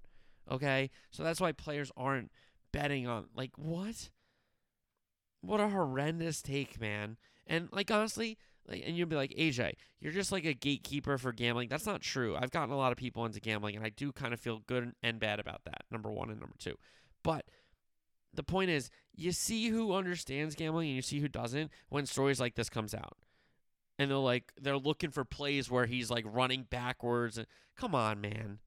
[0.50, 0.88] Okay?
[1.10, 2.30] So that's why players aren't
[2.72, 4.10] betting on like what?
[5.42, 7.16] What a horrendous take, man.
[7.46, 11.32] And like honestly, like and you'll be like, AJ, you're just like a gatekeeper for
[11.32, 11.68] gambling.
[11.68, 12.36] That's not true.
[12.36, 14.92] I've gotten a lot of people into gambling and I do kind of feel good
[15.02, 15.82] and bad about that.
[15.90, 16.74] Number 1 and number 2.
[17.22, 17.46] But
[18.32, 22.40] the point is, you see who understands gambling and you see who doesn't when stories
[22.40, 23.16] like this comes out
[23.98, 28.18] and they're like they're looking for plays where he's like running backwards and come on
[28.20, 28.58] man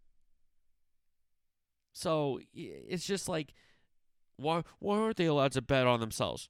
[1.91, 3.53] so it's just like
[4.37, 6.49] why why aren't they allowed to bet on themselves?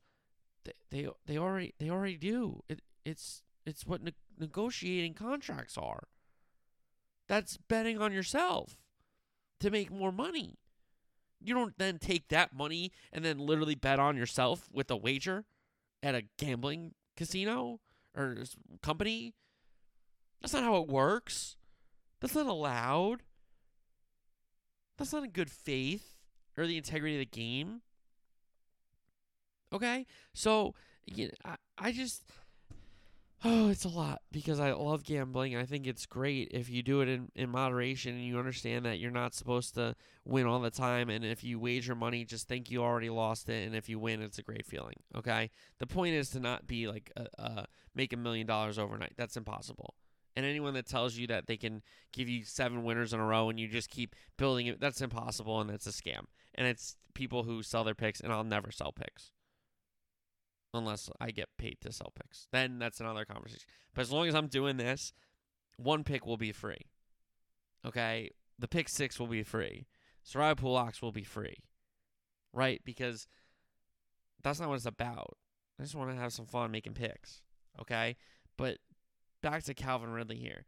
[0.63, 2.63] They they, they already they already do.
[2.69, 6.06] It it's it's what ne- negotiating contracts are.
[7.28, 8.78] That's betting on yourself
[9.62, 10.58] to make more money.
[11.43, 15.46] You don't then take that money and then literally bet on yourself with a wager
[16.02, 17.80] at a gambling casino
[18.15, 18.38] or
[18.82, 19.34] company.
[20.41, 21.58] That's not how it works.
[22.22, 23.24] That's not allowed.
[24.98, 26.12] That's not in good faith
[26.58, 27.82] or the integrity of the game.
[29.72, 32.24] Okay, so you know, I, I just
[33.46, 35.56] oh, it's a lot because I love gambling.
[35.58, 39.00] I think it's great if you do it in, in moderation and you understand that
[39.00, 41.10] you're not supposed to win all the time.
[41.10, 43.66] And if you wager money, just think you already lost it.
[43.68, 44.96] And if you win, it's a great feeling.
[45.16, 47.63] Okay, the point is to not be like uh, uh
[47.96, 49.13] make a million dollars overnight.
[49.18, 49.96] That's impossible.
[50.36, 53.50] And anyone that tells you that they can give you seven winners in a row
[53.50, 56.24] and you just keep building it, that's impossible and that's a scam.
[56.56, 59.32] And it's people who sell their picks, and I'll never sell picks
[60.74, 62.48] unless I get paid to sell picks.
[62.52, 63.63] Then that's another conversation.
[63.93, 65.13] But as long as I'm doing this,
[65.78, 66.89] one pick will be free.
[67.86, 68.32] Okay?
[68.58, 69.86] The pick six will be free.
[70.28, 71.58] Soraya Pulox will be free.
[72.54, 72.82] Right?
[72.84, 73.28] Because
[74.41, 75.38] that's not what it's about.
[75.80, 77.41] I just want to have some fun making picks.
[77.80, 78.15] Okay?
[78.58, 78.78] But
[79.43, 80.65] back to Calvin Ridley here.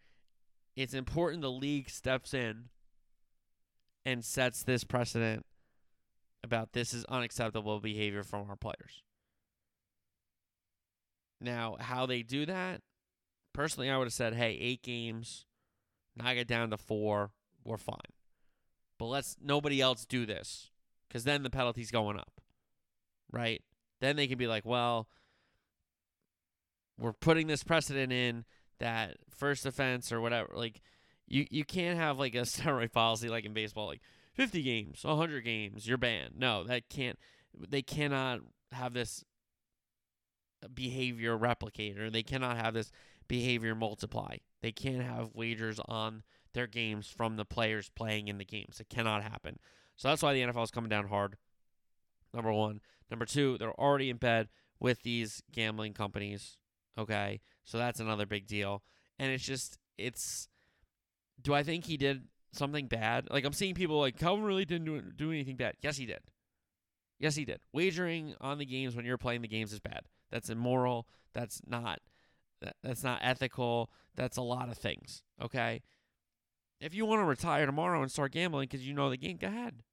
[0.75, 2.65] It's important the league steps in
[4.05, 5.43] and sets this precedent
[6.43, 9.01] about this is unacceptable behavior from our players.
[11.41, 12.81] Now, how they do that,
[13.53, 15.45] personally, I would have said, hey, eight games,
[16.15, 17.31] knock it down to four,
[17.63, 17.97] we're fine.
[18.99, 20.69] But let's nobody else do this
[21.07, 22.39] because then the penalty's going up,
[23.31, 23.61] right?
[24.01, 25.07] Then they can be like, well,
[26.99, 28.43] we're putting this precedent in
[28.79, 30.49] that first offense or whatever.
[30.53, 30.81] Like
[31.27, 34.01] you you can't have like a steroid policy like in baseball, like
[34.33, 36.33] 50 games, 100 games, you're banned.
[36.38, 37.17] No, that can't.
[37.57, 38.41] They cannot
[38.73, 39.23] have this
[40.73, 42.91] behavior replicated, or they cannot have this
[43.29, 44.38] behavior multiply.
[44.61, 48.79] They can't have wagers on their games from the players playing in the games.
[48.81, 49.57] It cannot happen.
[49.95, 51.38] So that's why the NFL is coming down hard.
[52.33, 52.81] Number one.
[53.09, 56.57] Number two, they're already in bed with these gambling companies
[56.97, 57.41] Okay.
[57.65, 58.84] So that's another big deal.
[59.19, 60.47] And it's just, it's,
[61.41, 63.27] do I think he did something bad?
[63.31, 65.75] Like, I'm seeing people like, Calvin really didn't do, do anything bad.
[65.81, 66.19] Yes, he did.
[67.19, 67.60] Yes, he did.
[67.73, 70.01] Wagering on the games when you're playing the games is bad.
[70.31, 71.08] That's immoral.
[71.34, 71.99] That's not
[72.81, 73.91] that's not ethical.
[74.15, 75.21] That's a lot of things.
[75.41, 75.84] Okay.
[76.81, 79.47] If you want to retire tomorrow and start gambling because you know the game, go
[79.47, 79.84] ahead.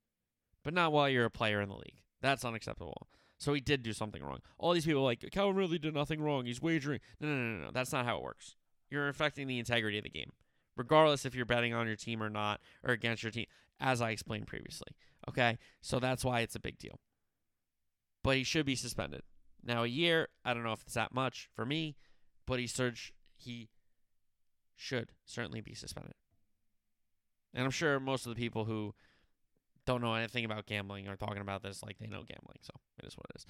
[0.65, 2.01] But not while you're a player in the league.
[2.23, 3.09] That's unacceptable.
[3.43, 4.39] So he did do something wrong.
[4.57, 6.47] All these people like Calvin really did nothing wrong.
[6.47, 7.01] He's wagering.
[7.21, 7.71] No, no, no, no, no.
[7.73, 8.55] That's not how it works.
[8.89, 10.31] You're affecting the integrity of the game,
[10.77, 13.47] regardless if you're betting on your team or not or against your team,
[13.81, 14.93] as I explained previously.
[15.29, 17.01] Okay, so that's why it's a big deal.
[18.23, 19.23] But he should be suspended.
[19.65, 21.97] Now a year, I don't know if it's that much for me,
[22.47, 23.71] but he surged, he
[24.77, 26.15] should certainly be suspended.
[27.53, 28.95] And I'm sure most of the people who
[29.87, 32.59] don't know anything about gambling or talking about this like they know gambling.
[32.61, 33.47] So it is what it is.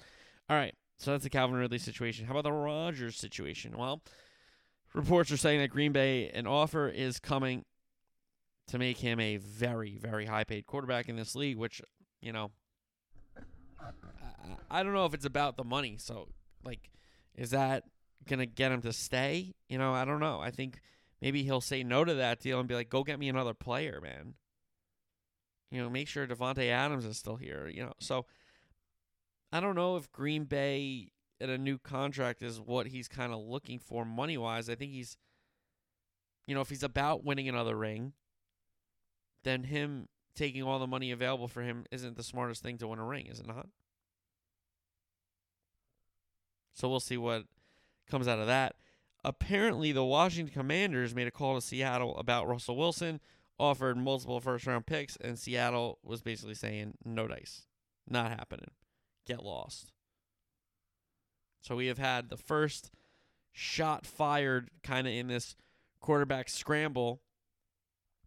[0.49, 0.75] All right.
[0.97, 2.25] So that's the Calvin Ridley situation.
[2.25, 3.77] How about the Rodgers situation?
[3.77, 4.01] Well,
[4.93, 7.65] reports are saying that Green Bay, an offer is coming
[8.67, 11.81] to make him a very, very high paid quarterback in this league, which,
[12.21, 12.51] you know,
[13.81, 13.87] I,
[14.79, 15.97] I don't know if it's about the money.
[15.99, 16.29] So,
[16.63, 16.89] like,
[17.35, 17.83] is that
[18.27, 19.55] going to get him to stay?
[19.69, 20.39] You know, I don't know.
[20.39, 20.79] I think
[21.21, 23.99] maybe he'll say no to that deal and be like, go get me another player,
[24.01, 24.35] man.
[25.73, 27.67] You know, make sure Davante Adams is still here.
[27.67, 28.27] You know, so
[29.51, 31.09] I don't know if Green Bay
[31.41, 34.69] at a new contract is what he's kind of looking for money wise.
[34.69, 35.17] I think he's,
[36.45, 38.13] you know, if he's about winning another ring,
[39.43, 42.99] then him taking all the money available for him isn't the smartest thing to win
[42.99, 43.65] a ring, is it not?
[46.75, 47.45] So we'll see what
[48.07, 48.75] comes out of that.
[49.25, 53.19] Apparently, the Washington Commanders made a call to Seattle about Russell Wilson
[53.59, 57.65] offered multiple first round picks, and Seattle was basically saying, no dice.
[58.09, 58.71] Not happening.
[59.25, 59.91] Get lost.
[61.61, 62.91] So we have had the first
[63.53, 65.55] shot fired kind of in this
[66.01, 67.21] quarterback scramble.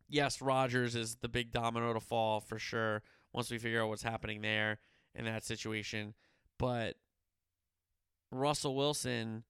[0.09, 3.03] Yes, Rodgers is the big domino to fall for sure
[3.33, 4.79] once we figure out what's happening there
[5.14, 6.14] in that situation.
[6.59, 6.97] But
[8.33, 9.45] Russell Wilson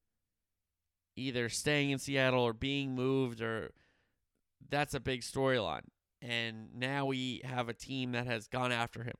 [1.15, 3.71] either staying in Seattle or being moved or
[4.69, 5.85] that's a big storyline.
[6.23, 9.15] And now we have a team that has gone after him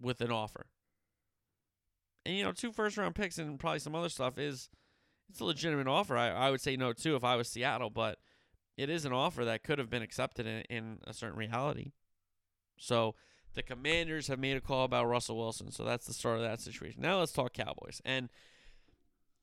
[0.00, 0.66] with an offer.
[2.24, 4.68] And you know, two first round picks and probably some other stuff is
[5.28, 6.16] it's a legitimate offer.
[6.16, 8.18] I, I would say no too if I was Seattle, but
[8.76, 11.92] it is an offer that could have been accepted in, in a certain reality.
[12.78, 13.14] So
[13.54, 15.70] the commanders have made a call about Russell Wilson.
[15.72, 17.02] So that's the start of that situation.
[17.02, 18.00] Now let's talk Cowboys.
[18.04, 18.28] And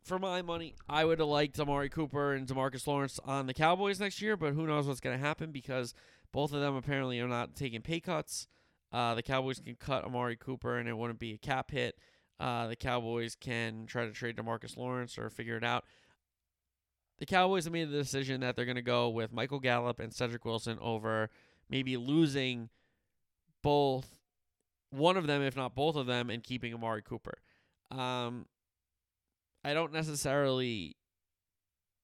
[0.04, 4.00] for my money, I would have liked Amari Cooper and Demarcus Lawrence on the Cowboys
[4.00, 5.94] next year, but who knows what's going to happen because
[6.32, 8.48] both of them apparently are not taking pay cuts.
[8.92, 11.98] Uh, the Cowboys can cut Amari Cooper and it wouldn't be a cap hit.
[12.40, 15.84] Uh, the Cowboys can try to trade Demarcus Lawrence or figure it out.
[17.20, 20.14] The Cowboys have made the decision that they're going to go with Michael Gallup and
[20.14, 21.30] Cedric Wilson over
[21.70, 22.70] maybe losing
[23.62, 24.08] both
[24.92, 27.40] one of them, if not both of them, and keeping Amari Cooper.
[27.92, 28.46] Um,
[29.64, 30.96] I don't necessarily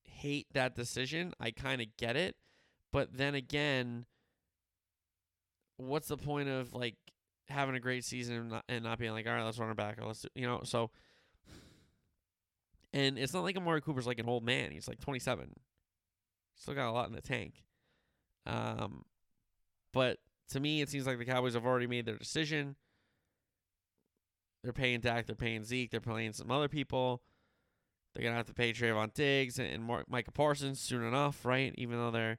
[0.03, 1.33] hate that decision.
[1.39, 2.35] I kind of get it.
[2.91, 4.05] But then again,
[5.77, 6.95] what's the point of like
[7.47, 9.75] having a great season and not, and not being like, all right, let's run her
[9.75, 10.91] back let's, do, you know, so.
[12.93, 14.71] And it's not like Amari Cooper's like an old man.
[14.71, 15.53] He's like 27.
[16.57, 17.55] Still got a lot in the tank.
[18.45, 19.03] Um,
[19.91, 20.19] but
[20.51, 22.75] to me, it seems like the Cowboys have already made their decision.
[24.63, 27.21] They're paying Dak, they're paying Zeke, they're paying some other people.
[28.15, 31.75] They're going to have to pay Trevon Diggs and, Mark, Micah Parsons soon enough, right?
[31.77, 32.37] Even though they're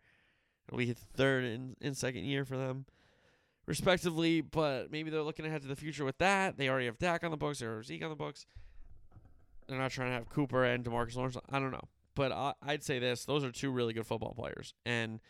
[0.67, 2.87] it'll be third and, second year for them,
[3.67, 4.41] respectively.
[4.41, 6.57] But maybe they're looking ahead to the future with that.
[6.57, 8.47] They already have Dak on the books, they have Zeke on the books.
[9.69, 11.37] They're not trying to have Cooper and Demarcus Lawrence.
[11.51, 14.73] I don't know, but I, I'd say this: those are two really good football players,
[14.87, 15.21] and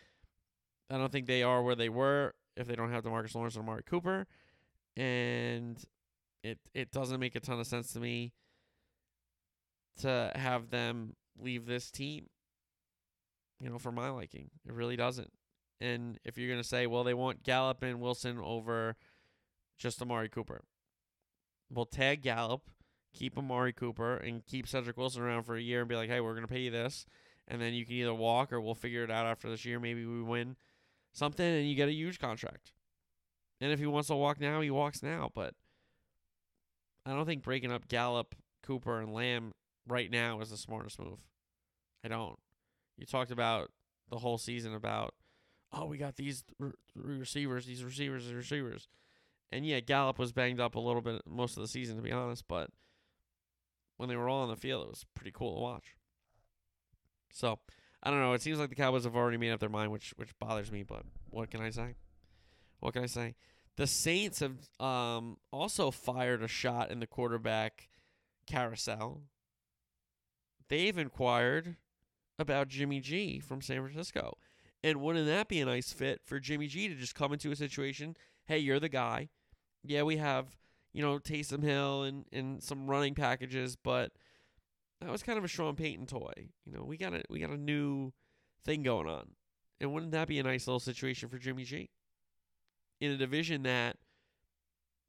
[0.90, 3.62] I don't think they are where they were if they don't have Demarcus Lawrence and
[3.64, 4.26] Amari Cooper.
[4.98, 5.82] And
[6.44, 8.32] it it doesn't make a ton of sense to me
[9.98, 12.26] to have them leave this team.
[13.60, 15.32] You know, for my liking, it really doesn't.
[15.80, 18.96] And if you're going to say, well, they want Gallup and Wilson over
[19.78, 20.60] just Amari Cooper,
[21.72, 22.62] well, tag Gallup,
[23.14, 26.20] keep Amari Cooper, and keep Cedric Wilson around for a year and be like, hey,
[26.20, 27.06] we're going to pay you this.
[27.48, 29.80] And then you can either walk or we'll figure it out after this year.
[29.80, 30.56] Maybe we win
[31.12, 32.72] something and you get a huge contract.
[33.62, 35.30] And if he wants to walk now, he walks now.
[35.34, 35.54] But
[37.06, 39.52] I don't think breaking up Gallup, Cooper, and Lamb
[39.86, 41.18] right now is the smartest move.
[42.04, 42.38] I don't.
[42.98, 43.70] You talked about
[44.10, 45.14] the whole season about,
[45.72, 48.88] oh, we got these re receivers, these receivers, these receivers.
[49.52, 52.12] And yeah, Gallup was banged up a little bit most of the season, to be
[52.12, 52.70] honest, but
[53.96, 55.96] when they were all on the field, it was pretty cool to watch.
[57.32, 57.58] So,
[58.02, 58.32] I don't know.
[58.32, 60.82] It seems like the Cowboys have already made up their mind, which which bothers me,
[60.82, 61.94] but what can I say?
[62.80, 63.34] What can I say?
[63.76, 67.88] The Saints have um, also fired a shot in the quarterback
[68.46, 69.22] carousel
[70.68, 71.76] they've inquired
[72.38, 74.36] about Jimmy G from San Francisco.
[74.82, 77.56] And wouldn't that be a nice fit for Jimmy G to just come into a
[77.56, 78.16] situation?
[78.46, 79.28] Hey, you're the guy.
[79.82, 80.56] Yeah, we have,
[80.92, 84.12] you know, Taysom Hill and, and some running packages, but
[85.00, 86.50] that was kind of a Sean Payton toy.
[86.64, 88.12] You know, we got a we got a new
[88.64, 89.30] thing going on.
[89.80, 91.90] And wouldn't that be a nice little situation for Jimmy G?
[93.00, 93.96] In a division that,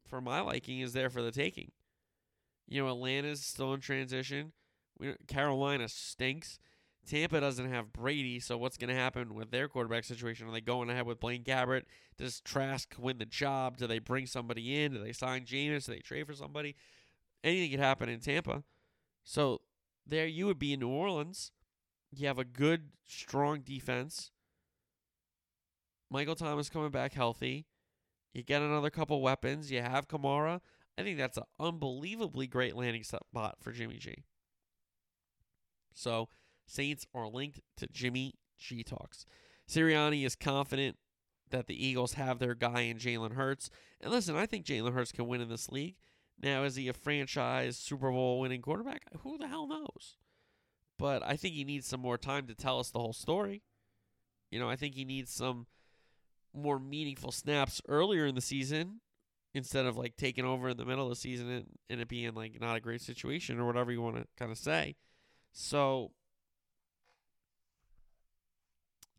[0.06, 1.72] for my liking, is there for the taking.
[2.68, 4.52] You know, Atlanta's still in transition.
[5.28, 6.60] Carolina stinks.
[7.08, 10.48] Tampa doesn't have Brady, so what's going to happen with their quarterback situation?
[10.48, 11.84] Are they going ahead with Blaine Gabbert?
[12.18, 13.78] Does Trask win the job?
[13.78, 14.92] Do they bring somebody in?
[14.94, 15.86] Do they sign Jameis?
[15.86, 16.76] Do they trade for somebody?
[17.44, 18.64] Anything could happen in Tampa.
[19.24, 19.62] So
[20.06, 21.54] there you would be in New Orleans.
[22.12, 24.32] You have a good, strong defense.
[26.10, 27.68] Michael Thomas coming back healthy.
[28.34, 29.72] You get another couple weapons.
[29.72, 30.60] You have Kamara.
[30.98, 34.26] I think that's an unbelievably great landing spot for Jimmy G.
[35.94, 36.30] So
[36.66, 39.26] Saints are linked to Jimmy G Talks.
[39.70, 40.98] Sirianni is confident
[41.50, 43.70] that the Eagles have their guy in Jalen Hurts.
[44.02, 45.96] And listen, I think Jalen Hurts can win in this league.
[46.42, 49.04] Now, is he a franchise Super Bowl winning quarterback?
[49.22, 50.18] Who the hell knows?
[51.00, 53.64] But I think he needs some more time to tell us the whole story.
[54.52, 55.68] You know, I think he needs some
[56.54, 59.02] more meaningful snaps earlier in the season
[59.54, 62.34] instead of like taking over in the middle of the season and, and it being
[62.34, 64.96] like not a great situation or whatever you want to kind of say.
[65.60, 66.12] So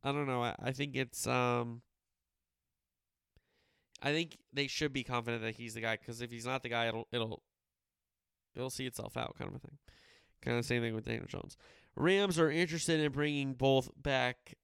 [0.05, 0.45] I don't know.
[0.45, 1.83] I, I think it's um
[4.01, 6.69] I think they should be confident that he's the guy because if he's not the
[6.69, 7.43] guy, it'll it'll
[8.55, 9.79] it'll see itself out, kind of a thing.
[10.41, 11.57] Kind of same thing with Daniel Jones.
[11.97, 14.55] Rams are interested in bringing both back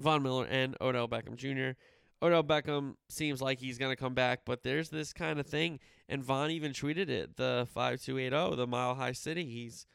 [0.00, 1.78] Von Miller and Odell Beckham Jr.
[2.22, 5.80] Odell Beckham seems like he's going to come back, but there's this kind of thing,
[6.10, 7.38] and Von even tweeted it.
[7.38, 9.46] The five two eight zero, oh, the Mile High City.
[9.46, 9.86] He's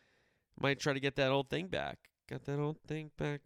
[0.62, 1.98] might try to get that old thing back.
[2.30, 3.42] Got that old thing back.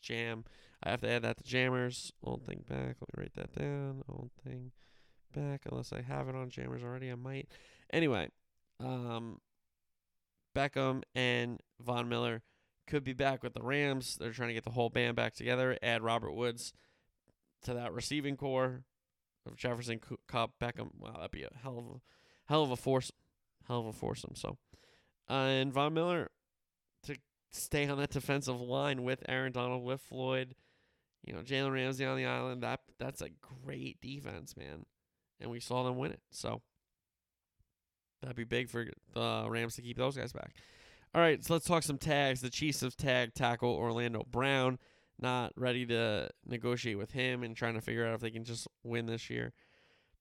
[0.00, 0.44] Jam.
[0.82, 2.12] I have to add that to jammers.
[2.22, 2.96] Old thing back.
[3.00, 4.02] Let me write that down.
[4.08, 4.70] Old thing
[5.34, 5.62] back.
[5.70, 7.48] Unless I have it on jammers already, I might.
[7.92, 8.28] Anyway,
[8.80, 9.40] um,
[10.54, 12.42] Beckham and Von Miller
[12.86, 14.16] could be back with the Rams.
[14.16, 15.76] They're trying to get the whole band back together.
[15.82, 16.72] Add Robert Woods
[17.62, 18.82] to that receiving core
[19.46, 19.98] of Jefferson,
[20.28, 20.90] Kupp, Beckham.
[20.98, 22.00] Wow, that'd be a hell of a,
[22.46, 23.10] hell of a force
[23.68, 24.34] hell of a foursome.
[24.34, 24.56] So,
[25.30, 26.30] uh, and Von Miller
[27.04, 27.16] to
[27.52, 30.54] stay on that defensive line with Aaron Donald, with Floyd,
[31.24, 32.62] you know, Jalen Ramsey on the island.
[32.62, 33.28] That that's a
[33.64, 34.84] great defense, man.
[35.40, 36.20] And we saw them win it.
[36.32, 36.62] So
[38.22, 40.56] that'd be big for the Rams to keep those guys back.
[41.14, 42.42] All right, so let's talk some tags.
[42.42, 44.78] The Chiefs have tagged tackle Orlando Brown.
[45.18, 48.68] Not ready to negotiate with him and trying to figure out if they can just
[48.84, 49.52] win this year.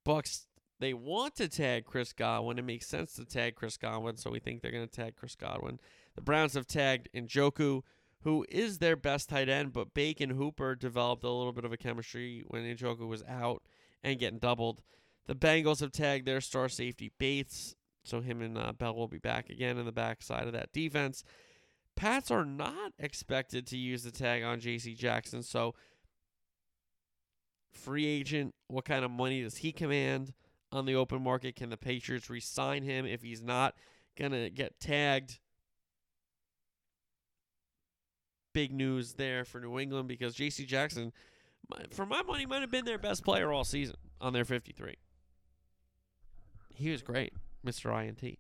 [0.06, 0.47] Bucks
[0.80, 2.59] they want to tag Chris Godwin.
[2.59, 5.36] It makes sense to tag Chris Godwin, so we think they're going to tag Chris
[5.36, 5.80] Godwin.
[6.15, 7.82] The Browns have tagged Njoku,
[8.21, 11.78] who is their best tight end, but Bacon Hooper developed a little bit of a
[11.78, 13.63] chemistry when Njoku was out
[14.03, 14.82] and getting doubled.
[15.25, 19.17] The Bengals have tagged their star safety Bates, so him and uh, Bell will be
[19.17, 21.23] back again in the backside of that defense.
[21.95, 24.93] Pats are not expected to use the tag on J.C.
[24.93, 25.73] Jackson, so
[27.71, 30.34] free agent, what kind of money does he command?
[30.72, 31.55] on the open market?
[31.55, 33.76] Can the Patriots re-sign him if he's not
[34.18, 35.39] going to get tagged?
[38.53, 40.65] Big news there for New England because J.C.
[40.65, 41.13] Jackson,
[41.91, 44.95] for my money, might have been their best player all season on their 53.
[46.74, 47.34] He was great,
[47.65, 47.91] Mr.
[48.07, 48.38] INT.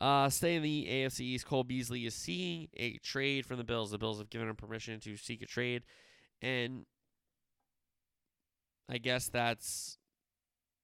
[0.00, 1.46] Uh, stay in the AFC East.
[1.46, 3.90] Cole Beasley is seeing a trade from the Bills.
[3.90, 5.82] The Bills have given him permission to seek a trade,
[6.40, 6.86] and
[8.88, 9.97] I guess that's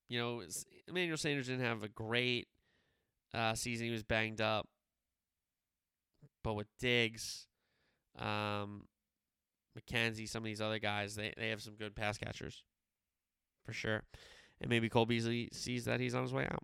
[0.08, 0.42] you know,
[0.88, 2.48] Emmanuel Sanders didn't have a great
[3.32, 3.86] uh, season.
[3.86, 4.66] He was banged up.
[6.42, 7.46] But with Diggs,
[8.18, 8.84] um,
[9.78, 12.62] McKenzie, some of these other guys, they, they have some good pass catchers
[13.64, 14.02] for sure.
[14.60, 16.62] And maybe Cole Beasley sees that he's on his way out.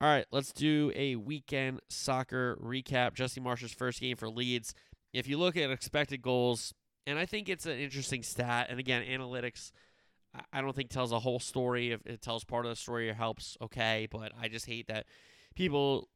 [0.00, 3.14] All right, let's do a weekend soccer recap.
[3.14, 4.74] Jesse Marsch's first game for Leeds.
[5.12, 6.74] If you look at expected goals,
[7.06, 9.70] and I think it's an interesting stat, and again, analytics–
[10.52, 11.92] I don't think tells a whole story.
[11.92, 14.08] If it tells part of the story or helps, okay.
[14.10, 15.06] But I just hate that
[15.54, 16.08] people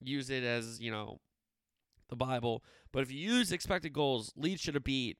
[0.00, 1.20] use it as you know
[2.08, 2.64] the Bible.
[2.92, 5.18] But if you use expected goals, Leeds should have beat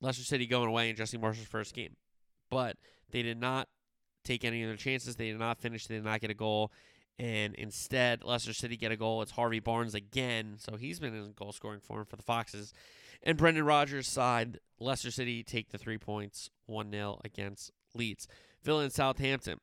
[0.00, 1.96] Leicester City going away in Jesse Marsch's first game.
[2.50, 2.76] But
[3.10, 3.68] they did not
[4.24, 5.16] take any of their chances.
[5.16, 5.86] They did not finish.
[5.86, 6.72] They did not get a goal.
[7.18, 9.22] And instead, Leicester City get a goal.
[9.22, 10.56] It's Harvey Barnes again.
[10.58, 12.74] So he's been in goal scoring form for the Foxes.
[13.22, 18.28] And Brendan Rodgers' side, Leicester City take the three points 1 0 against Leeds.
[18.62, 19.58] Villa and Southampton,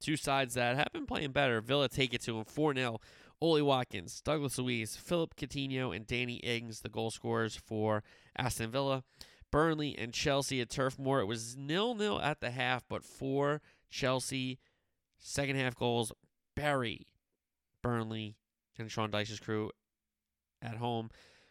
[0.00, 1.60] two sides that have been playing better.
[1.60, 2.98] Villa take it to them 4 0.
[3.40, 8.02] Ollie Watkins, Douglas Luiz, Philippe Coutinho, and Danny Ings, the goal scorers for
[8.36, 9.04] Aston Villa.
[9.52, 11.20] Burnley and Chelsea at Turf Moor.
[11.20, 14.58] It was nil nil at the half, but four Chelsea
[15.20, 16.12] second half goals
[16.56, 17.06] Barry,
[17.82, 18.36] Burnley
[18.78, 19.70] and Sean Dyche's crew
[20.60, 21.08] at home.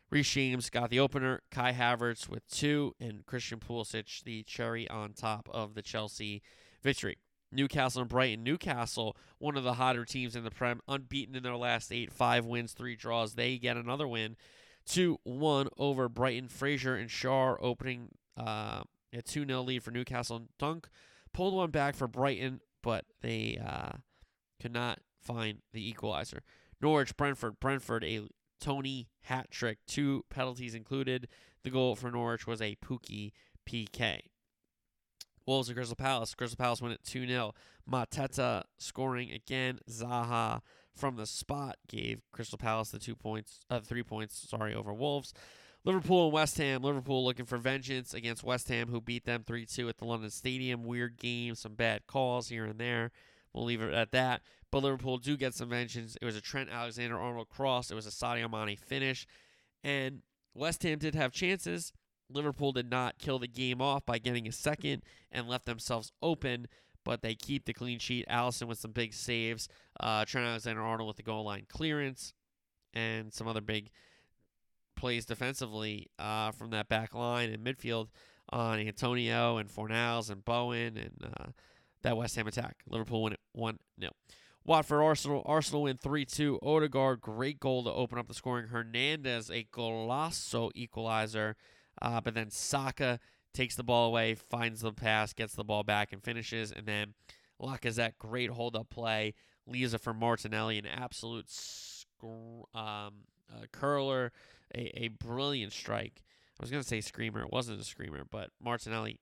[0.10, 5.50] Reece got the opener, Kai Havertz with two, and Christian Pulisic the cherry on top
[5.52, 6.42] of the Chelsea
[6.82, 7.18] victory.
[7.52, 8.44] Newcastle and Brighton.
[8.44, 12.46] Newcastle, one of the hotter teams in the Prem, unbeaten in their last eight, five
[12.46, 13.36] wins, three draws.
[13.36, 14.36] They get another win,
[14.86, 16.48] two one over Brighton.
[16.48, 18.84] Fraser and Schär opening uh,
[19.14, 20.38] a two 0 lead for Newcastle.
[20.38, 20.90] And Dunk
[21.34, 23.94] pulled one back for Brighton, but they uh,
[24.62, 26.44] could not find the equalizer.
[26.82, 28.28] Norwich, Brentford, Brentford a
[28.60, 31.28] Toney hat trick, two penalties included.
[31.64, 33.32] The goal for Norwich was a Pukki
[33.68, 34.20] PK.
[35.46, 36.36] Wolves at Crystal Palace.
[36.36, 37.54] Crystal Palace win it 2 0.
[37.90, 39.80] Mateta scoring again.
[39.90, 40.62] Zaha
[40.94, 45.34] from the spot gave Crystal Palace the two points, uh, three points, sorry, over Wolves.
[45.86, 46.82] Liverpool and West Ham.
[46.84, 50.30] Liverpool looking for vengeance against West Ham, who beat them 3 2 at the London
[50.30, 50.84] Stadium.
[50.84, 53.12] Weird game, some bad calls here and there.
[53.54, 54.42] We'll leave it at that.
[54.72, 56.18] But Liverpool do get some mentions.
[56.22, 57.90] It was a Trent Alexander Arnold cross.
[57.90, 59.26] It was a Sadio Mane finish.
[59.84, 60.22] And
[60.54, 61.94] West Ham did have chances.
[62.30, 66.68] Liverpool did not kill the game off by getting a second and left themselves open,
[67.06, 68.26] but they keep the clean sheet.
[68.30, 69.70] Alisson with some big saves.
[70.00, 72.34] Uh, Trent Alexander Arnold with the goal line clearance
[72.94, 73.90] and some other big
[74.98, 78.10] plays defensively uh, from that back line and midfield
[78.50, 81.46] on Antonio and Fornals and Bowen and uh,
[82.02, 82.78] that West Ham attack.
[82.90, 84.12] Liverpool won it 1 0.
[84.12, 84.36] No.
[84.68, 85.44] Watford Arsenal.
[85.46, 86.60] Arsenal win 3 2.
[86.62, 88.68] Odegaard, great goal to open up the scoring.
[88.68, 91.56] Hernandez, a golazo equalizer.
[92.02, 93.20] Uh, but then Saka
[93.54, 96.74] takes the ball away, finds the pass, gets the ball back, and finishes.
[96.74, 97.14] And then
[97.62, 99.34] Lacazette, great hold up play.
[99.66, 101.50] Leaves it for Martinelli, an absolute
[102.22, 102.34] um,
[102.76, 103.10] uh,
[103.72, 104.32] curler,
[104.76, 106.24] a, a brilliant strike.
[106.60, 107.42] I was going to say screamer.
[107.42, 109.20] It wasn't a screamer, but Martinelli,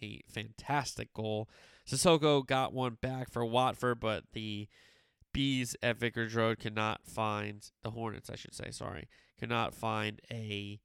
[0.00, 1.48] a fantastic goal.
[1.88, 4.68] Sissoko got one back for Watford, but the
[5.32, 9.08] Bees at Vicarage Road cannot find the Hornets, I should say, sorry,
[9.38, 10.80] cannot find a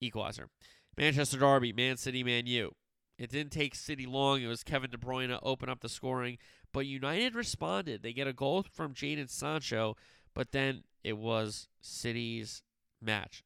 [0.00, 0.48] equalizer.
[0.96, 2.74] Manchester Derby, Man City, Man U.
[3.18, 4.42] It didn't take City long.
[4.42, 6.38] It was Kevin De Bruyne to open up the scoring,
[6.72, 8.02] but United responded.
[8.02, 9.96] They get a goal from Jadon Sancho,
[10.34, 12.62] but then it was City's
[13.02, 13.42] match.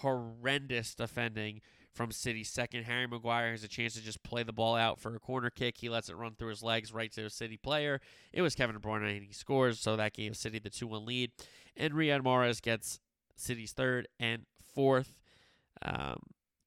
[0.00, 1.60] Horrendous defending
[1.92, 2.84] from City second.
[2.84, 5.76] Harry Maguire has a chance to just play the ball out for a corner kick.
[5.78, 8.00] He lets it run through his legs right to a City player.
[8.32, 9.78] It was Kevin De Bruyne, and he scores.
[9.78, 11.32] So that gave City the 2 1 lead.
[11.76, 13.00] And Riyad Mahrez gets
[13.36, 15.14] City's third and fourth.
[15.84, 16.18] Um,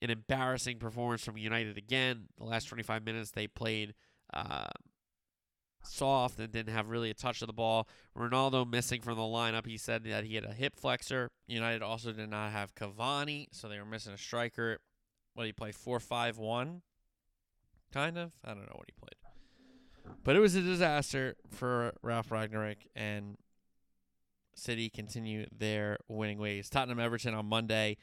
[0.01, 2.25] an embarrassing performance from United again.
[2.37, 3.93] The last 25 minutes, they played.
[4.33, 4.65] Uh,
[5.87, 7.87] soft and didn't have really a touch of the ball.
[8.17, 9.67] Ronaldo missing from the lineup.
[9.67, 11.29] He said that he had a hip flexor.
[11.47, 14.79] United also did not have Cavani, so they were missing a striker
[15.35, 15.71] what did he play?
[15.71, 16.81] Four five one,
[17.93, 18.31] kind of.
[18.43, 23.35] I don't know what he played, but it was a disaster for Ralf Rangnick and
[24.55, 26.69] City continue their winning ways.
[26.69, 27.97] Tottenham Everton on Monday.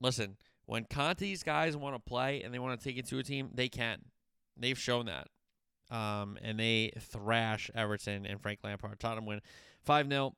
[0.00, 0.36] Listen,
[0.66, 3.50] when Conte's guys want to play and they want to take it to a team,
[3.52, 3.98] they can.
[4.56, 5.28] They've shown that.
[5.94, 8.98] Um, and they thrash Everton and Frank Lampard.
[8.98, 9.40] Tottenham win
[9.82, 10.34] 5 0.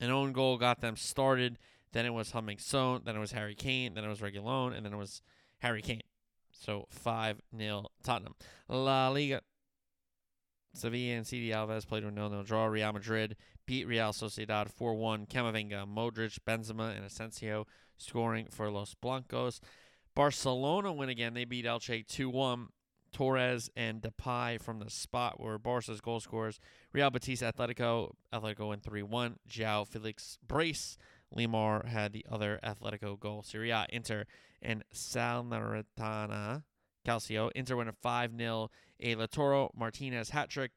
[0.00, 1.58] An own goal got them started.
[1.92, 3.02] Then it was Heung-min Son.
[3.04, 3.94] Then it was Harry Kane.
[3.94, 4.76] Then it was Reguilon.
[4.76, 5.22] And then it was
[5.58, 6.02] Harry Kane.
[6.52, 8.34] So 5 0 Tottenham.
[8.68, 9.40] La Liga.
[10.74, 12.66] Sevilla and CD Alves played a 0 0 draw.
[12.66, 13.36] Real Madrid
[13.66, 15.26] beat Real Sociedad 4 1.
[15.26, 17.64] Camavinga, Modric, Benzema, and Asensio
[17.96, 19.60] scoring for Los Blancos.
[20.14, 21.34] Barcelona win again.
[21.34, 22.68] They beat Elche 2 1.
[23.10, 26.58] Torres and Depay from the spot were Barca's goal scorers.
[26.92, 28.10] Real Batista Atletico.
[28.34, 29.36] Atletico win 3 1.
[29.48, 30.98] João Félix Brace
[31.36, 33.42] Lemar had the other Atletico goal.
[33.42, 34.24] Serie A, Inter,
[34.62, 36.62] and Salernitana
[37.06, 37.50] Calcio.
[37.54, 38.70] Inter went a 5 0.
[39.00, 40.72] A Lautaro Martinez hat trick.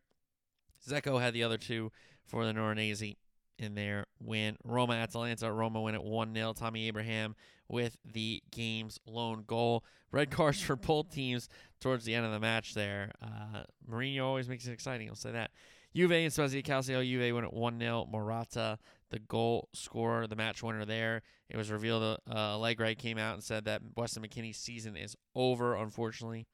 [0.88, 1.92] Dzeko had the other two
[2.26, 3.16] for the Norinese
[3.58, 4.58] in their win.
[4.64, 5.52] Roma Atalanta.
[5.52, 6.54] Roma win at 1 0.
[6.54, 7.36] Tammy Abraham
[7.68, 9.84] with the game's lone goal.
[10.12, 11.48] Red cards for both teams
[11.80, 13.12] towards the end of the match there.
[13.22, 15.52] Uh, Mourinho always makes it exciting, I'll say that.
[15.96, 17.04] Juve and Spezia Calcio.
[17.06, 18.08] Juve win at 1 0.
[18.12, 18.78] Morata
[19.12, 21.22] the goal scorer, the match winner there.
[21.50, 25.76] It was revealed uh, Allegri came out and said that Weston McKennie's season is over,
[25.76, 26.48] unfortunately.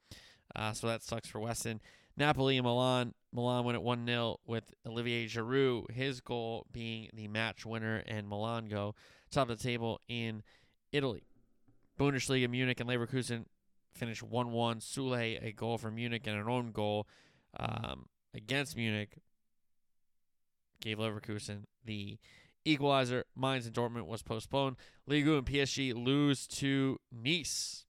[0.55, 1.80] Uh, so that sucks for Weston.
[2.18, 3.14] Napoli and Milan.
[3.32, 8.28] Milan went at 1 0 with Olivier Giroud, his goal being the match winner, and
[8.28, 8.95] Milan go
[9.30, 10.41] top of the table in
[10.91, 11.28] Italy.
[11.99, 13.45] Bundesliga, Munich and Leverkusen
[13.93, 14.80] finished 1 1.
[14.80, 17.08] Sule, a goal for Munich and an own goal
[17.60, 19.20] um, against Munich,
[20.82, 22.18] gave Leverkusen the
[22.68, 23.26] equalizer.
[23.36, 24.76] Mainz and Dortmund was postponed.
[25.07, 27.86] Ligue and PSG lose to Nice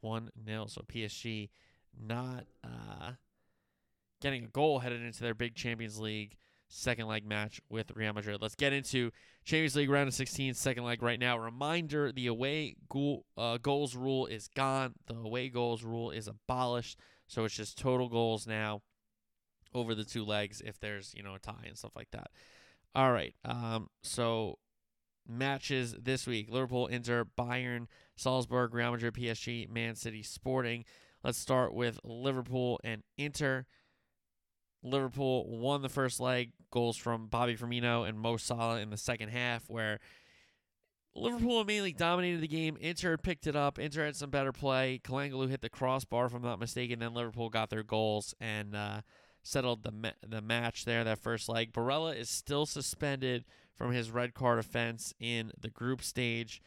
[0.00, 0.66] 1 0.
[0.66, 1.50] So PSG
[2.00, 3.12] not uh,
[4.20, 6.36] getting a goal headed into their big Champions League
[6.74, 8.38] second leg match with Real Madrid.
[8.40, 9.10] Let's get into
[9.44, 11.36] Champions League round of 16, second leg right now.
[11.38, 16.98] Reminder the away goal, uh, goals rule is gone, the away goals rule is abolished.
[17.26, 18.80] So it's just total goals now
[19.74, 22.30] over the two legs if there's, you know, a tie and stuff like that.
[22.94, 23.34] All right.
[23.44, 24.58] Um, so
[25.28, 27.86] matches this week: Liverpool, Inter, Bayern,
[28.16, 30.84] Salzburg, Real Madrid, PSG, Man City, Sporting.
[31.24, 33.66] Let's start with Liverpool and Inter.
[34.82, 39.28] Liverpool won the first leg, goals from Bobby Firmino and Mo Salah in the second
[39.28, 40.00] half, where
[41.14, 42.76] Liverpool mainly dominated the game.
[42.80, 43.78] Inter picked it up.
[43.78, 45.00] Inter had some better play.
[45.04, 46.98] Calhanoglu hit the crossbar, if I'm not mistaken.
[46.98, 49.02] Then Liverpool got their goals, and uh,
[49.42, 51.72] settled the ma- the match there that first leg.
[51.72, 53.44] Barella is still suspended
[53.76, 56.62] from his red card offense in the group stage.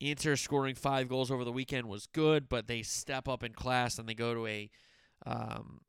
[0.00, 3.98] Inter scoring five goals over the weekend was good, but they step up in class
[3.98, 4.70] and they go to a
[5.26, 5.80] um,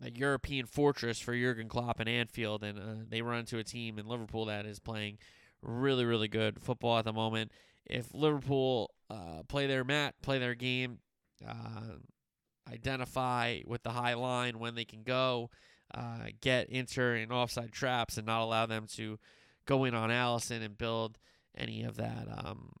[0.00, 3.98] a European fortress for Jurgen Klopp and Anfield, and uh, they run into a team
[3.98, 5.18] in Liverpool that is playing
[5.62, 7.50] really really good football at the moment.
[7.86, 10.98] If Liverpool uh, play their mat, play their game,
[11.46, 11.96] uh,
[12.70, 15.50] identify with the high line when they can go,
[15.94, 19.18] uh, get inter and offside traps, and not allow them to
[19.66, 21.18] go in on Alisson and build
[21.56, 22.72] any of that um,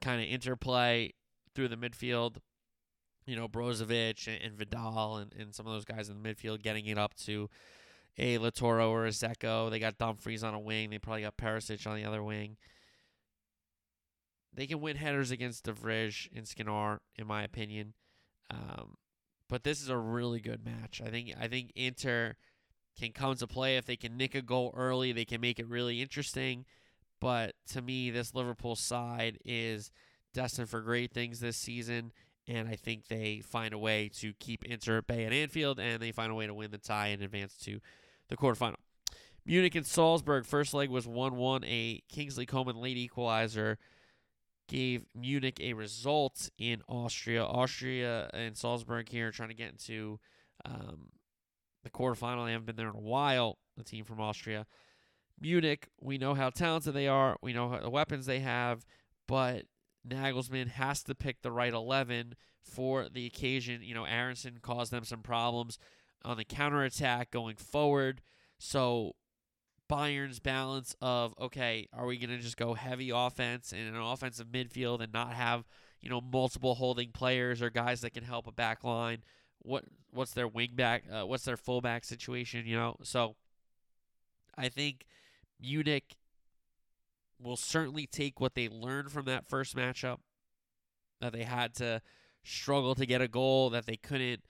[0.00, 1.12] kind of interplay
[1.54, 2.36] through the midfield.
[3.26, 6.62] You know, Brozovic and, and Vidal and, and, some of those guys in the midfield
[6.62, 7.48] getting it up to
[8.18, 9.70] a Lautaro or a Dzeko.
[9.70, 10.90] They got Dumfries on a wing.
[10.90, 12.56] They probably got Perisic on the other wing.
[14.52, 15.74] They can win headers against De
[16.34, 17.94] and Skinner, in my opinion.
[18.50, 18.96] Um,
[19.48, 21.00] but this is a really good match.
[21.04, 22.34] I think I think Inter
[22.98, 25.12] can come to play if they can nick a goal early.
[25.12, 26.64] They can make it really interesting.
[27.20, 29.90] But to me, this Liverpool side is
[30.32, 32.12] destined for great things this season,
[32.48, 36.00] and I think they find a way to keep Inter at bay at Anfield, and
[36.00, 37.80] they find a way to win the tie and advance to
[38.28, 38.76] the quarterfinal.
[39.44, 43.78] Munich and Salzburg first leg was 1-1, a Kingsley Coman late equalizer
[44.70, 47.44] gave Munich a result in Austria.
[47.44, 50.20] Austria and Salzburg here trying to get into
[50.64, 51.08] um,
[51.82, 52.46] the quarterfinal.
[52.46, 54.66] They haven't been there in a while, the team from Austria.
[55.40, 58.84] Munich, we know how talented they are, we know the weapons they have,
[59.26, 59.64] but
[60.08, 63.80] Nagelsmann has to pick the right 11 for the occasion.
[63.82, 65.78] You know, Aaronson caused them some problems
[66.24, 68.20] on the counterattack going forward.
[68.60, 69.12] So
[69.90, 74.46] Bayern's balance of okay, are we going to just go heavy offense and an offensive
[74.46, 75.64] midfield and not have
[76.00, 79.18] you know multiple holding players or guys that can help a back line?
[79.58, 81.04] What what's their wing back?
[81.12, 82.66] Uh, what's their fullback situation?
[82.66, 83.34] You know, so
[84.56, 85.06] I think
[85.60, 86.14] Munich
[87.42, 90.18] will certainly take what they learned from that first matchup
[91.20, 92.00] that they had to
[92.44, 94.42] struggle to get a goal that they couldn't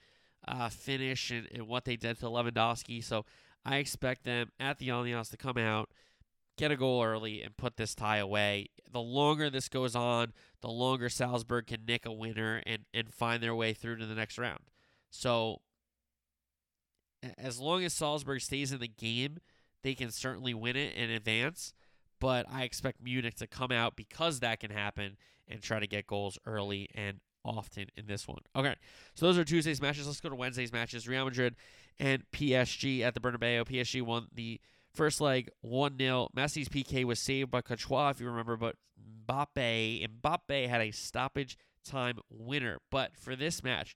[0.47, 3.03] uh, finish and, and what they did to Lewandowski.
[3.03, 3.25] So
[3.65, 5.89] I expect them at the Allianz to come out,
[6.57, 8.69] get a goal early, and put this tie away.
[8.91, 13.41] The longer this goes on, the longer Salzburg can nick a winner and, and find
[13.41, 14.63] their way through to the next round.
[15.11, 15.61] So,
[17.37, 19.37] as long as Salzburg stays in the game,
[19.83, 21.73] they can certainly win it and advance.
[22.19, 26.07] But I expect Munich to come out because that can happen and try to get
[26.07, 28.41] goals early and often in this one.
[28.55, 28.75] Okay,
[29.15, 30.05] so those are Tuesday's matches.
[30.07, 31.07] Let's go to Wednesday's matches.
[31.07, 31.55] Real Madrid
[31.99, 33.65] and PSG at the Bernabeu.
[33.65, 34.59] PSG won the
[34.93, 36.29] first leg 1 0.
[36.35, 38.75] Messi's PK was saved by Courtois, if you remember, but
[39.27, 42.77] Mbappe, Mbappe had a stoppage time winner.
[42.89, 43.95] But for this match,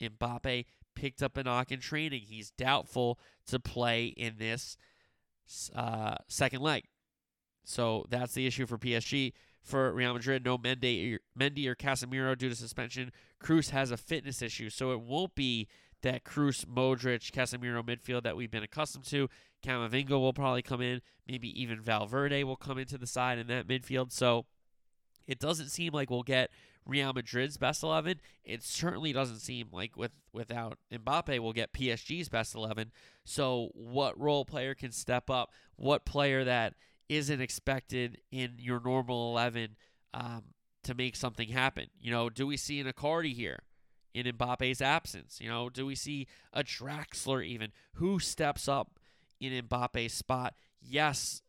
[0.00, 2.22] Mbappe picked up a knock in training.
[2.22, 4.76] He's doubtful to play in this
[5.74, 6.84] uh, second leg.
[7.64, 9.32] So that's the issue for PSG.
[9.62, 13.12] For Real Madrid, no Mendy or, Mendy or Casemiro due to suspension.
[13.42, 15.68] Kroos has a fitness issue, so it won't be
[16.02, 19.28] that Kroos, Modric, Casemiro midfield that we've been accustomed to.
[19.64, 21.02] Camavinga will probably come in.
[21.26, 24.12] Maybe even Valverde will come into the side in that midfield.
[24.12, 24.46] So
[25.26, 26.50] it doesn't seem like we'll get
[26.86, 28.20] Real Madrid's best 11.
[28.44, 32.90] It certainly doesn't seem like with without Mbappe we'll get PSG's best 11.
[33.24, 35.52] So what role player can step up?
[35.76, 36.74] What player that
[37.08, 39.76] isn't expected in your normal 11
[40.14, 40.44] um,
[40.84, 41.88] to make something happen?
[42.00, 43.60] You know, do we see an Icardi here?
[44.14, 45.38] in Mbappe's absence?
[45.40, 47.72] You know, do we see a Draxler even?
[47.94, 48.98] Who steps up
[49.40, 50.54] in Mbappe's spot?
[50.80, 51.42] Yes,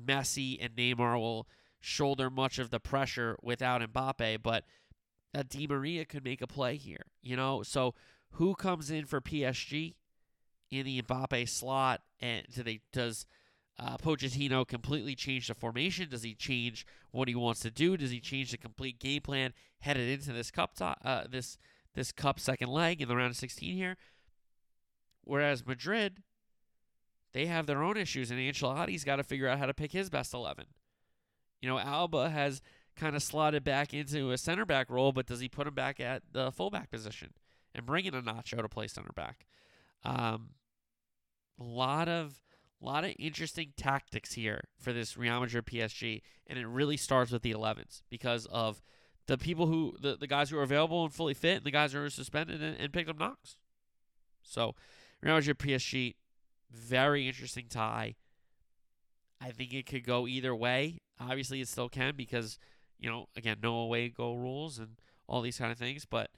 [0.00, 1.48] Messi and Neymar will
[1.80, 4.64] shoulder much of the pressure without Mbappe, but
[5.34, 7.06] a Di Maria could make a play here.
[7.22, 7.94] You know, so
[8.32, 9.94] who comes in for PSG
[10.70, 12.02] in the Mbappe slot?
[12.20, 13.26] And do they does
[13.78, 16.08] uh, Pochettino completely change the formation?
[16.08, 17.96] Does he change what he wants to do?
[17.96, 20.74] Does he change the complete game plan headed into this cup?
[20.76, 21.58] top uh, this
[21.94, 23.96] this cup second leg in the round of 16 here.
[25.22, 26.22] Whereas Madrid,
[27.32, 30.10] they have their own issues, and Ancelotti's got to figure out how to pick his
[30.10, 30.66] best 11.
[31.60, 32.60] You know, Alaba has
[32.96, 35.98] kind of slotted back into a center back role, but does he put him back
[35.98, 37.32] at the fullback position
[37.74, 39.46] and bring in a Nacho to play center back?
[40.04, 40.50] Um,
[41.58, 42.40] a lot of
[42.80, 47.40] lot of interesting tactics here for this Real Madrid PSG, and it really starts with
[47.40, 48.82] the 11s because of
[49.26, 51.92] the people who the, the guys who are available and fully fit, and the guys
[51.92, 53.56] who are suspended and, and picked up knocks.
[54.42, 54.74] So
[55.22, 56.16] remember your PS sheet.
[56.70, 58.16] Very interesting tie.
[59.40, 60.98] I think it could go either way.
[61.20, 62.58] Obviously, it still can because
[62.98, 66.04] you know again no away goal rules and all these kind of things.
[66.04, 66.30] But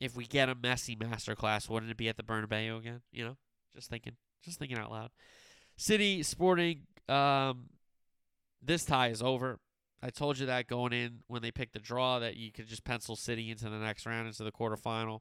[0.00, 3.00] if we get a Messi masterclass, wouldn't it be at the Bernabeu again?
[3.10, 3.36] You know,
[3.74, 4.12] just thinking,
[4.42, 5.10] just thinking out loud.
[5.76, 6.82] City Sporting.
[7.08, 7.70] Um,
[8.62, 9.58] this tie is over.
[10.04, 12.84] I told you that going in when they picked the draw that you could just
[12.84, 15.20] pencil City into the next round, into the quarterfinal.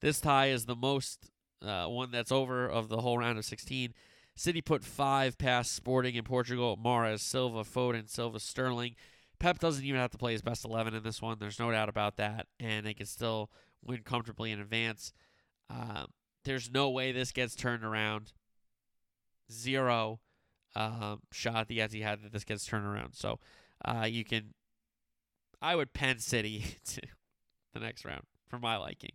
[0.00, 1.28] This tie is the most
[1.60, 3.92] uh, one that's over of the whole round of 16.
[4.34, 8.96] City put five past Sporting in Portugal, Mahrez, Silva, Foden, Silva, Sterling.
[9.38, 11.36] Pep doesn't even have to play his best 11 in this one.
[11.38, 12.46] There's no doubt about that.
[12.58, 13.50] And they can still
[13.84, 15.12] win comfortably in advance.
[15.68, 16.06] Um,
[16.46, 18.32] there's no way this gets turned around.
[19.52, 20.20] Zero
[20.74, 23.14] um, shot at the had that this gets turned around.
[23.14, 23.38] So
[23.84, 24.54] uh, you can,
[25.60, 26.64] I would pen City
[26.94, 27.02] to
[27.74, 29.12] the next round for my liking.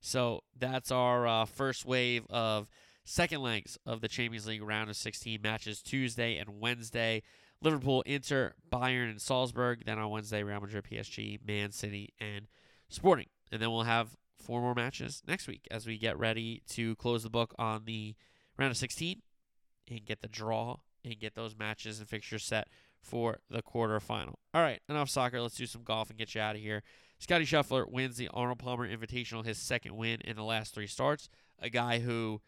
[0.00, 2.68] So that's our uh, first wave of
[3.04, 7.22] second legs of the Champions League round of 16 matches Tuesday and Wednesday.
[7.62, 9.84] Liverpool, Inter, Bayern, and Salzburg.
[9.86, 12.46] Then on Wednesday, Real Madrid, PSG, Man City, and
[12.90, 13.28] Sporting.
[13.50, 17.22] And then we'll have four more matches next week as we get ready to close
[17.22, 18.14] the book on the
[18.58, 19.22] round of 16
[19.90, 22.68] and get the draw and get those matches and fixtures set
[23.00, 24.34] for the quarterfinal.
[24.54, 25.40] All right, enough soccer.
[25.40, 26.82] Let's do some golf and get you out of here.
[27.18, 31.28] Scotty Scheffler wins the Arnold Palmer Invitational, his second win in the last three starts.
[31.58, 32.40] A guy who,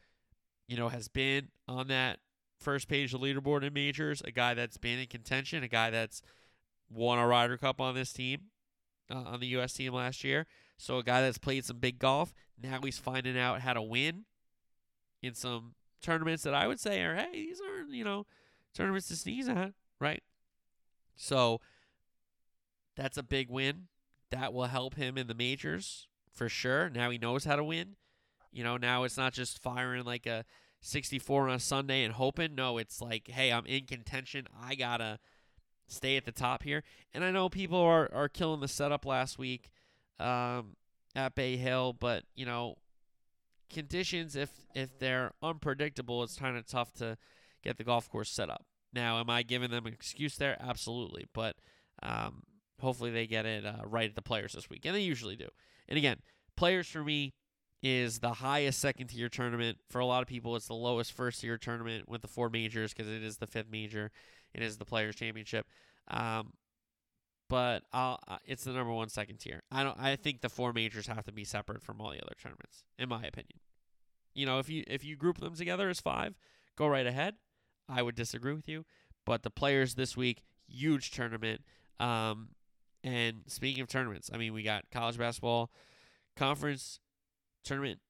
[0.67, 2.19] you know, has been on that
[2.59, 6.23] first page of leaderboard in majors, a guy that's been in contention, a guy that's
[6.91, 8.45] won a Ryder Cup on this team,
[9.11, 9.75] uh, on the U.S.
[9.75, 10.47] team last year.
[10.79, 12.35] So a guy that's played some big golf.
[12.63, 14.25] Now he's finding out how to win
[15.23, 18.27] in some tournaments that I would say are, hey, these aren't, you know,
[18.77, 20.22] tournaments to sneeze at, right?
[21.16, 21.61] So
[22.97, 23.89] that's a big win.
[24.31, 26.91] That will help him in the majors for sure.
[26.91, 27.97] Now he knows how to win.
[28.53, 30.45] You know, now it's not just firing like a
[30.83, 32.55] 64 on a Sunday and hoping.
[32.55, 34.47] No, it's like, hey, I'm in contention.
[34.62, 35.18] I got to
[35.89, 36.83] stay at the top here.
[37.14, 39.70] And I know people are, are killing the setup last week
[40.18, 40.77] um,
[41.14, 42.77] at Bay Hill, but, you know,
[43.70, 47.16] conditions, if if they're unpredictable, it's kind of tough to
[47.67, 48.64] get the golf course set up.
[48.93, 50.57] Now, am I giving them an excuse there?
[50.61, 51.27] Absolutely.
[51.35, 51.57] But
[52.03, 52.43] um,
[52.81, 54.83] hopefully they get it uh, right at the players this week.
[54.87, 55.49] And they usually do.
[55.89, 56.19] And again,
[56.57, 57.35] players for me
[57.83, 59.79] is the highest second tier tournament.
[59.91, 62.95] For a lot of people, it's the lowest first tier tournament with the four majors
[62.95, 64.11] because it is the fifth major,
[64.55, 65.67] it is the players' championship.
[66.09, 66.53] Um,
[67.49, 69.62] but I'll, uh, it's the number one second tier.
[69.71, 69.97] I don't.
[70.01, 73.09] I think the four majors have to be separate from all the other tournaments, in
[73.09, 73.61] my opinion.
[74.35, 76.35] You know, if you if you group them together as five,
[76.77, 77.35] go right ahead.
[77.89, 78.84] I would disagree with you.
[79.24, 81.62] But the players this week, huge tournament.
[81.99, 82.49] Um,
[83.03, 85.70] and speaking of tournaments, I mean, we got college basketball
[86.37, 87.01] conference
[87.64, 88.01] tournament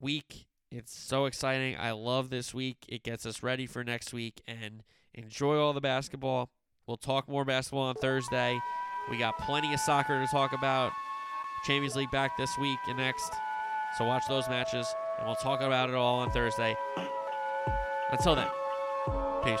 [0.00, 0.46] week.
[0.70, 1.76] It's so exciting.
[1.78, 2.78] I love this week.
[2.88, 4.82] It gets us ready for next week and
[5.14, 6.50] enjoy all the basketball.
[6.86, 8.58] We'll talk more basketball on Thursday.
[9.10, 10.92] We got plenty of soccer to talk about.
[11.66, 13.32] Champions League back this week and next.
[13.96, 14.86] So watch those matches,
[15.18, 16.76] and we'll talk about it all on Thursday.
[18.12, 18.48] Until then.
[19.44, 19.60] Peace.